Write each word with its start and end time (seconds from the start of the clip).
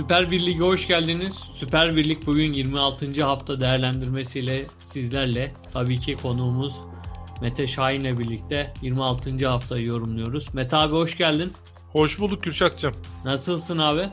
Süper 0.00 0.30
Birlik'e 0.30 0.60
hoş 0.60 0.88
geldiniz. 0.88 1.34
Süper 1.54 1.96
Birlik 1.96 2.26
bugün 2.26 2.52
26. 2.52 3.24
hafta 3.24 3.60
değerlendirmesiyle 3.60 4.64
sizlerle. 4.86 5.52
Tabii 5.72 6.00
ki 6.00 6.16
konuğumuz 6.16 6.74
Mete 7.42 7.66
Şahin'le 7.66 8.18
birlikte 8.18 8.72
26. 8.82 9.48
haftayı 9.48 9.86
yorumluyoruz. 9.86 10.54
Mete 10.54 10.76
abi 10.76 10.92
hoş 10.92 11.18
geldin. 11.18 11.52
Hoş 11.92 12.20
bulduk 12.20 12.44
Kürşat'cığım. 12.44 12.92
Nasılsın 13.24 13.78
abi? 13.78 14.08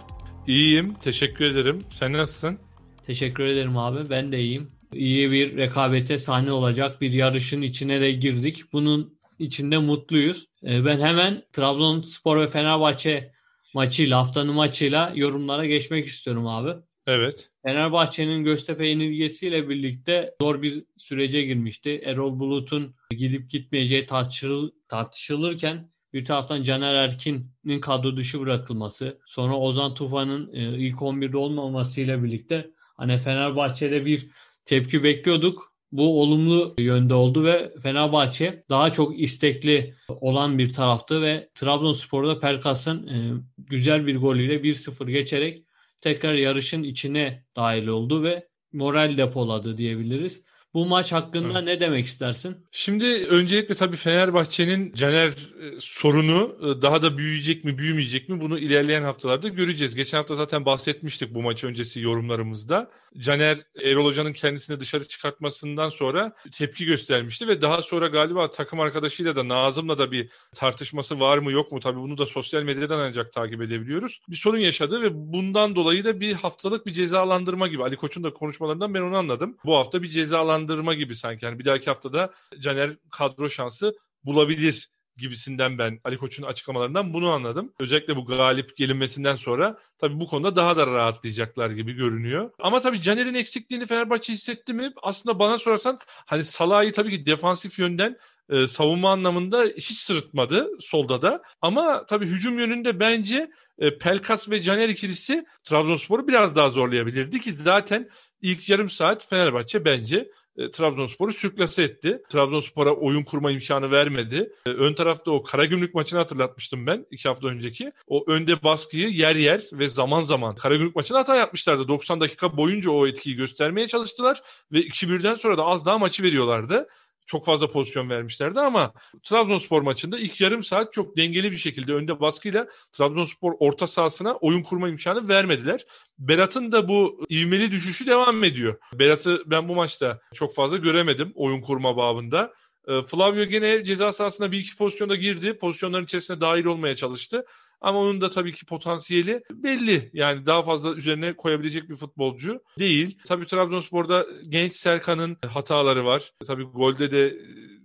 İyiyim, 0.48 0.94
teşekkür 0.94 1.46
ederim. 1.46 1.80
Sen 1.90 2.14
nasılsın? 2.14 2.60
Teşekkür 3.06 3.44
ederim 3.44 3.78
abi, 3.78 4.10
ben 4.10 4.32
de 4.32 4.40
iyiyim. 4.40 4.72
İyi 4.94 5.32
bir 5.32 5.58
rekabete 5.58 6.18
sahne 6.18 6.52
olacak 6.52 7.02
bir 7.02 7.14
yarışın 7.14 7.62
içine 7.62 8.02
de 8.02 8.12
girdik. 8.12 8.74
Bunun 8.74 9.18
içinde 9.40 9.78
mutluyuz. 9.78 10.46
Ee, 10.64 10.86
ben 10.86 11.00
hemen 11.00 11.44
Trabzonspor 11.54 12.38
ve 12.42 12.48
Fenerbahçe 12.48 13.37
maçıyla, 13.78 14.18
haftanın 14.18 14.55
maçıyla 14.55 15.11
yorumlara 15.15 15.65
geçmek 15.65 16.06
istiyorum 16.06 16.47
abi. 16.47 16.82
Evet. 17.07 17.50
Fenerbahçe'nin 17.65 18.43
Göztepe 18.43 18.88
yenilgesiyle 18.88 19.69
birlikte 19.69 20.36
zor 20.42 20.61
bir 20.61 20.83
sürece 20.97 21.42
girmişti. 21.42 22.02
Erol 22.05 22.39
Bulut'un 22.39 22.96
gidip 23.10 23.50
gitmeyeceği 23.50 24.05
tartışıl 24.05 24.71
tartışılırken 24.88 25.92
bir 26.14 26.25
taraftan 26.25 26.64
Caner 26.64 26.96
Erkin'in 26.96 27.79
kadro 27.79 28.18
dışı 28.18 28.39
bırakılması, 28.39 29.19
sonra 29.25 29.57
Ozan 29.57 29.94
Tufan'ın 29.94 30.54
e, 30.54 30.78
ilk 30.78 30.96
11'de 30.96 31.38
olmamasıyla 31.38 32.23
birlikte 32.23 32.72
hani 32.95 33.17
Fenerbahçe'de 33.17 34.05
bir 34.05 34.30
tepki 34.66 35.03
bekliyorduk. 35.03 35.73
Bu 35.91 36.22
olumlu 36.22 36.75
yönde 36.80 37.14
oldu 37.14 37.44
ve 37.44 37.73
Fenerbahçe 37.83 38.64
daha 38.69 38.94
çok 38.94 39.19
istekli 39.19 39.95
olan 40.09 40.58
bir 40.58 40.73
taraftı 40.73 41.22
ve 41.22 41.50
Trabzonspor'da 41.55 42.39
Pelkas'ın 42.39 43.08
e, 43.08 43.33
güzel 43.58 44.08
bir 44.08 44.17
golüyle 44.17 44.55
1-0 44.55 45.11
geçerek 45.11 45.63
tekrar 46.02 46.33
yarışın 46.33 46.83
içine 46.83 47.44
dahil 47.55 47.88
oldu 47.88 48.23
ve 48.23 48.47
moral 48.73 49.17
depoladı 49.17 49.77
diyebiliriz. 49.77 50.44
Bu 50.78 50.86
maç 50.86 51.11
hakkında 51.11 51.59
evet. 51.59 51.64
ne 51.64 51.80
demek 51.80 52.06
istersin? 52.06 52.58
Şimdi 52.72 53.06
öncelikle 53.06 53.75
tabii 53.75 53.95
Fenerbahçe'nin 53.95 54.94
Caner 54.94 55.30
e, 55.30 55.80
sorunu 55.80 56.58
e, 56.61 56.81
daha 56.81 57.02
da 57.02 57.17
büyüyecek 57.17 57.66
mi 57.66 57.78
büyümeyecek 57.78 58.30
mi 58.30 58.42
bunu 58.42 58.59
ilerleyen 58.59 59.03
haftalarda 59.03 59.47
göreceğiz. 59.47 59.95
Geçen 59.95 60.17
hafta 60.17 60.36
zaten 60.36 60.66
bahsetmiştik 60.66 61.34
bu 61.34 61.42
maç 61.42 61.64
öncesi 61.64 62.02
yorumlarımızda. 62.02 62.92
Caner 63.17 63.58
Erol 63.84 64.06
Hoca'nın 64.06 64.34
kendisini 64.34 64.80
dışarı 64.80 65.08
çıkartmasından 65.08 65.89
sonra 65.89 66.34
tepki 66.52 66.86
göstermişti 66.86 67.47
ve 67.47 67.62
daha 67.62 67.81
sonra 67.81 68.08
galiba 68.08 68.52
takım 68.52 68.80
arkadaşıyla 68.80 69.36
da 69.36 69.47
Nazım'la 69.47 69.97
da 69.97 70.12
bir 70.12 70.30
tartışması 70.56 71.19
var 71.19 71.38
mı 71.38 71.52
yok 71.52 71.72
mu 71.72 71.80
tabii 71.80 72.00
bunu 72.00 72.17
da 72.17 72.25
sosyal 72.25 72.64
medyadan 72.64 73.00
ancak 73.00 73.34
takip 73.34 73.62
edebiliyoruz. 73.62 74.22
Bir 74.30 74.36
sorun 74.36 74.59
yaşadı 74.59 75.02
ve 75.02 75.09
bundan 75.14 75.75
dolayı 75.75 76.06
da 76.06 76.19
bir 76.19 76.34
haftalık 76.34 76.86
bir 76.86 76.91
cezalandırma 76.91 77.67
gibi 77.67 77.84
Ali 77.84 77.95
Koç'un 77.95 78.23
da 78.23 78.34
konuşmalarından 78.34 78.94
ben 78.94 79.02
onu 79.02 79.17
anladım. 79.17 79.58
Bu 79.66 79.75
hafta 79.75 80.03
bir 80.03 80.08
cezalandırma 80.08 80.66
gibi 80.93 81.15
sanki 81.15 81.45
yani 81.45 81.59
bir 81.59 81.65
dahaki 81.65 81.85
haftada 81.85 82.33
Caner 82.59 82.91
kadro 83.11 83.49
şansı 83.49 83.93
bulabilir 84.23 84.89
gibisinden 85.17 85.77
ben 85.77 85.99
Ali 86.03 86.17
Koç'un 86.17 86.43
açıklamalarından 86.43 87.13
bunu 87.13 87.31
anladım. 87.31 87.73
Özellikle 87.79 88.15
bu 88.15 88.25
galip 88.25 88.77
gelinmesinden 88.77 89.35
sonra 89.35 89.77
tabii 89.97 90.19
bu 90.19 90.27
konuda 90.27 90.55
daha 90.55 90.75
da 90.75 90.88
rahatlayacaklar 90.88 91.69
gibi 91.69 91.93
görünüyor. 91.93 92.51
Ama 92.59 92.79
tabii 92.79 93.01
Caner'in 93.01 93.33
eksikliğini 93.33 93.85
Fenerbahçe 93.85 94.33
hissetti 94.33 94.73
mi? 94.73 94.91
Aslında 95.03 95.39
bana 95.39 95.57
sorarsan 95.57 95.99
hani 96.25 96.43
Salah'ı 96.43 96.91
tabii 96.91 97.11
ki 97.11 97.25
defansif 97.25 97.79
yönden 97.79 98.17
e, 98.49 98.67
savunma 98.67 99.11
anlamında 99.11 99.63
hiç 99.63 99.97
sırıtmadı 99.97 100.67
solda 100.79 101.21
da. 101.21 101.41
Ama 101.61 102.05
tabii 102.05 102.25
hücum 102.25 102.59
yönünde 102.59 102.99
bence 102.99 103.49
e, 103.79 103.97
Pelkas 103.97 104.49
ve 104.49 104.59
Caner 104.59 104.89
ikilisi 104.89 105.45
Trabzonspor'u 105.63 106.27
biraz 106.27 106.55
daha 106.55 106.69
zorlayabilirdi 106.69 107.41
ki 107.41 107.53
zaten 107.53 108.09
ilk 108.41 108.69
yarım 108.69 108.89
saat 108.89 109.27
Fenerbahçe 109.29 109.85
bence 109.85 110.27
e, 110.58 110.72
Trabzonspor'u 110.72 111.34
sürklase 111.34 111.84
etti. 111.84 112.22
Trabzonspor'a 112.29 112.95
oyun 112.95 113.23
kurma 113.23 113.51
imkanı 113.51 113.91
vermedi. 113.91 114.53
E, 114.68 114.69
ön 114.69 114.94
tarafta 114.94 115.31
o 115.31 115.44
Karagümrük 115.44 115.94
maçını 115.94 116.19
hatırlatmıştım 116.19 116.88
ben 116.88 117.06
iki 117.12 117.28
hafta 117.28 117.47
önceki. 117.47 117.91
O 118.07 118.31
önde 118.31 118.63
baskıyı 118.63 119.09
yer 119.09 119.35
yer 119.35 119.62
ve 119.73 119.90
zaman 119.90 120.23
zaman 120.23 120.56
Karagümrük 120.56 120.95
maçına 120.95 121.19
hata 121.19 121.35
yapmışlardı. 121.35 121.88
90 121.88 122.22
dakika 122.22 122.57
boyunca 122.57 122.91
o 122.91 123.07
etkiyi 123.07 123.35
göstermeye 123.35 123.88
çalıştılar 123.88 124.41
ve 124.72 124.79
2-1'den 124.79 125.35
sonra 125.35 125.57
da 125.57 125.66
az 125.66 125.85
daha 125.85 125.97
maçı 125.97 126.23
veriyorlardı 126.23 126.88
çok 127.27 127.45
fazla 127.45 127.67
pozisyon 127.67 128.09
vermişlerdi 128.09 128.59
ama 128.59 128.93
Trabzonspor 129.23 129.81
maçında 129.81 130.19
ilk 130.19 130.41
yarım 130.41 130.63
saat 130.63 130.93
çok 130.93 131.17
dengeli 131.17 131.51
bir 131.51 131.57
şekilde 131.57 131.93
önde 131.93 132.19
baskıyla 132.19 132.67
Trabzonspor 132.91 133.53
orta 133.59 133.88
sahasına 133.88 134.33
oyun 134.35 134.63
kurma 134.63 134.89
imkanı 134.89 135.27
vermediler. 135.27 135.85
Berat'ın 136.19 136.71
da 136.71 136.88
bu 136.88 137.25
ivmeli 137.29 137.71
düşüşü 137.71 138.07
devam 138.07 138.43
ediyor. 138.43 138.77
Berat'ı 138.93 139.43
ben 139.45 139.67
bu 139.69 139.75
maçta 139.75 140.19
çok 140.33 140.55
fazla 140.55 140.77
göremedim 140.77 141.31
oyun 141.35 141.61
kurma 141.61 141.97
babında. 141.97 142.53
Ee, 142.88 143.01
Flavio 143.01 143.44
gene 143.44 143.83
ceza 143.83 144.11
sahasına 144.11 144.51
bir 144.51 144.59
iki 144.59 144.77
pozisyonda 144.77 145.15
girdi. 145.15 145.57
Pozisyonların 145.57 146.03
içerisine 146.03 146.41
dahil 146.41 146.65
olmaya 146.65 146.95
çalıştı. 146.95 147.45
Ama 147.81 147.99
onun 147.99 148.21
da 148.21 148.29
tabii 148.29 148.53
ki 148.53 148.65
potansiyeli 148.65 149.41
belli. 149.51 150.09
Yani 150.13 150.45
daha 150.45 150.63
fazla 150.63 150.93
üzerine 150.93 151.35
koyabilecek 151.35 151.89
bir 151.89 151.95
futbolcu 151.95 152.59
değil. 152.79 153.17
Tabii 153.27 153.45
Trabzonspor'da 153.45 154.25
genç 154.49 154.73
Serkan'ın 154.73 155.38
hataları 155.47 156.05
var. 156.05 156.31
Tabii 156.47 156.63
golde 156.63 157.11
de 157.11 157.27
e, 157.27 157.33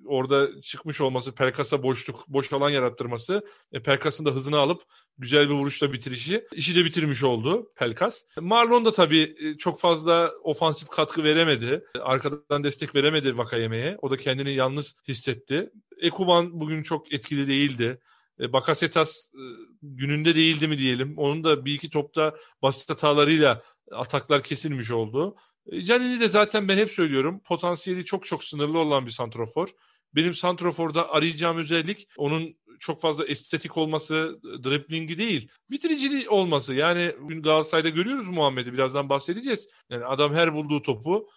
orada 0.06 0.60
çıkmış 0.60 1.00
olması, 1.00 1.34
Perkas'a 1.34 1.82
boşluk, 1.82 2.28
boş 2.28 2.53
alan 2.53 2.70
yarattırması, 2.70 3.47
e, 3.72 3.82
Perkas'ın 3.82 4.25
da 4.25 4.30
hızını 4.30 4.58
alıp 4.58 4.82
güzel 5.19 5.48
bir 5.48 5.54
vuruşla 5.54 5.92
bitirişi. 5.92 6.44
işi 6.53 6.76
de 6.76 6.84
bitirmiş 6.84 7.22
oldu 7.22 7.72
Pelkas. 7.76 8.24
Marlon 8.41 8.84
da 8.84 8.92
tabii 8.92 9.34
e, 9.41 9.54
çok 9.54 9.80
fazla 9.80 10.30
ofansif 10.42 10.88
katkı 10.88 11.24
veremedi. 11.24 11.84
Arkadan 12.00 12.64
destek 12.64 12.94
veremedi 12.94 13.38
Vakayeme'ye. 13.38 13.97
O 14.03 14.10
da 14.10 14.16
kendini 14.16 14.54
yalnız 14.54 14.94
hissetti. 15.09 15.70
Ekuban 16.00 16.60
bugün 16.60 16.82
çok 16.82 17.12
etkili 17.12 17.48
değildi. 17.48 17.98
E, 18.42 18.53
Bakasetas 18.53 19.30
e, 19.34 19.42
gününde 19.82 20.34
değildi 20.34 20.69
mi 20.69 20.78
diyelim. 20.78 21.19
Onun 21.19 21.44
da 21.44 21.64
bir 21.64 21.75
iki 21.75 21.91
topta 21.91 22.34
basit 22.62 22.91
hatalarıyla 22.91 23.62
ataklar 23.92 24.42
kesilmiş 24.42 24.91
oldu. 24.91 25.36
E, 25.66 25.82
Canini 25.82 26.20
de 26.20 26.28
zaten 26.28 26.69
ben 26.69 26.78
hep 26.78 26.91
söylüyorum 26.91 27.41
potansiyeli 27.44 28.04
çok 28.04 28.26
çok 28.26 28.44
sınırlı 28.44 28.78
olan 28.78 29.06
bir 29.06 29.10
santrofor. 29.10 29.69
Benim 30.14 30.34
santroforda 30.34 31.10
arayacağım 31.10 31.58
özellik 31.58 32.08
onun 32.16 32.56
çok 32.80 33.00
fazla 33.00 33.26
estetik 33.26 33.76
olması, 33.76 34.41
driblingi 34.64 35.19
değil. 35.19 35.48
Bitiriciliği 35.70 36.28
olması. 36.28 36.74
Yani 36.74 37.14
bugün 37.20 37.42
Galatasaray'da 37.42 37.88
görüyoruz 37.88 38.28
Muhammed'i 38.28 38.72
birazdan 38.72 39.09
bahsedeceğiz. 39.09 39.69
Yani 39.91 40.04
adam 40.04 40.34
her 40.34 40.54
bulduğu 40.54 40.82
topu 40.82 41.28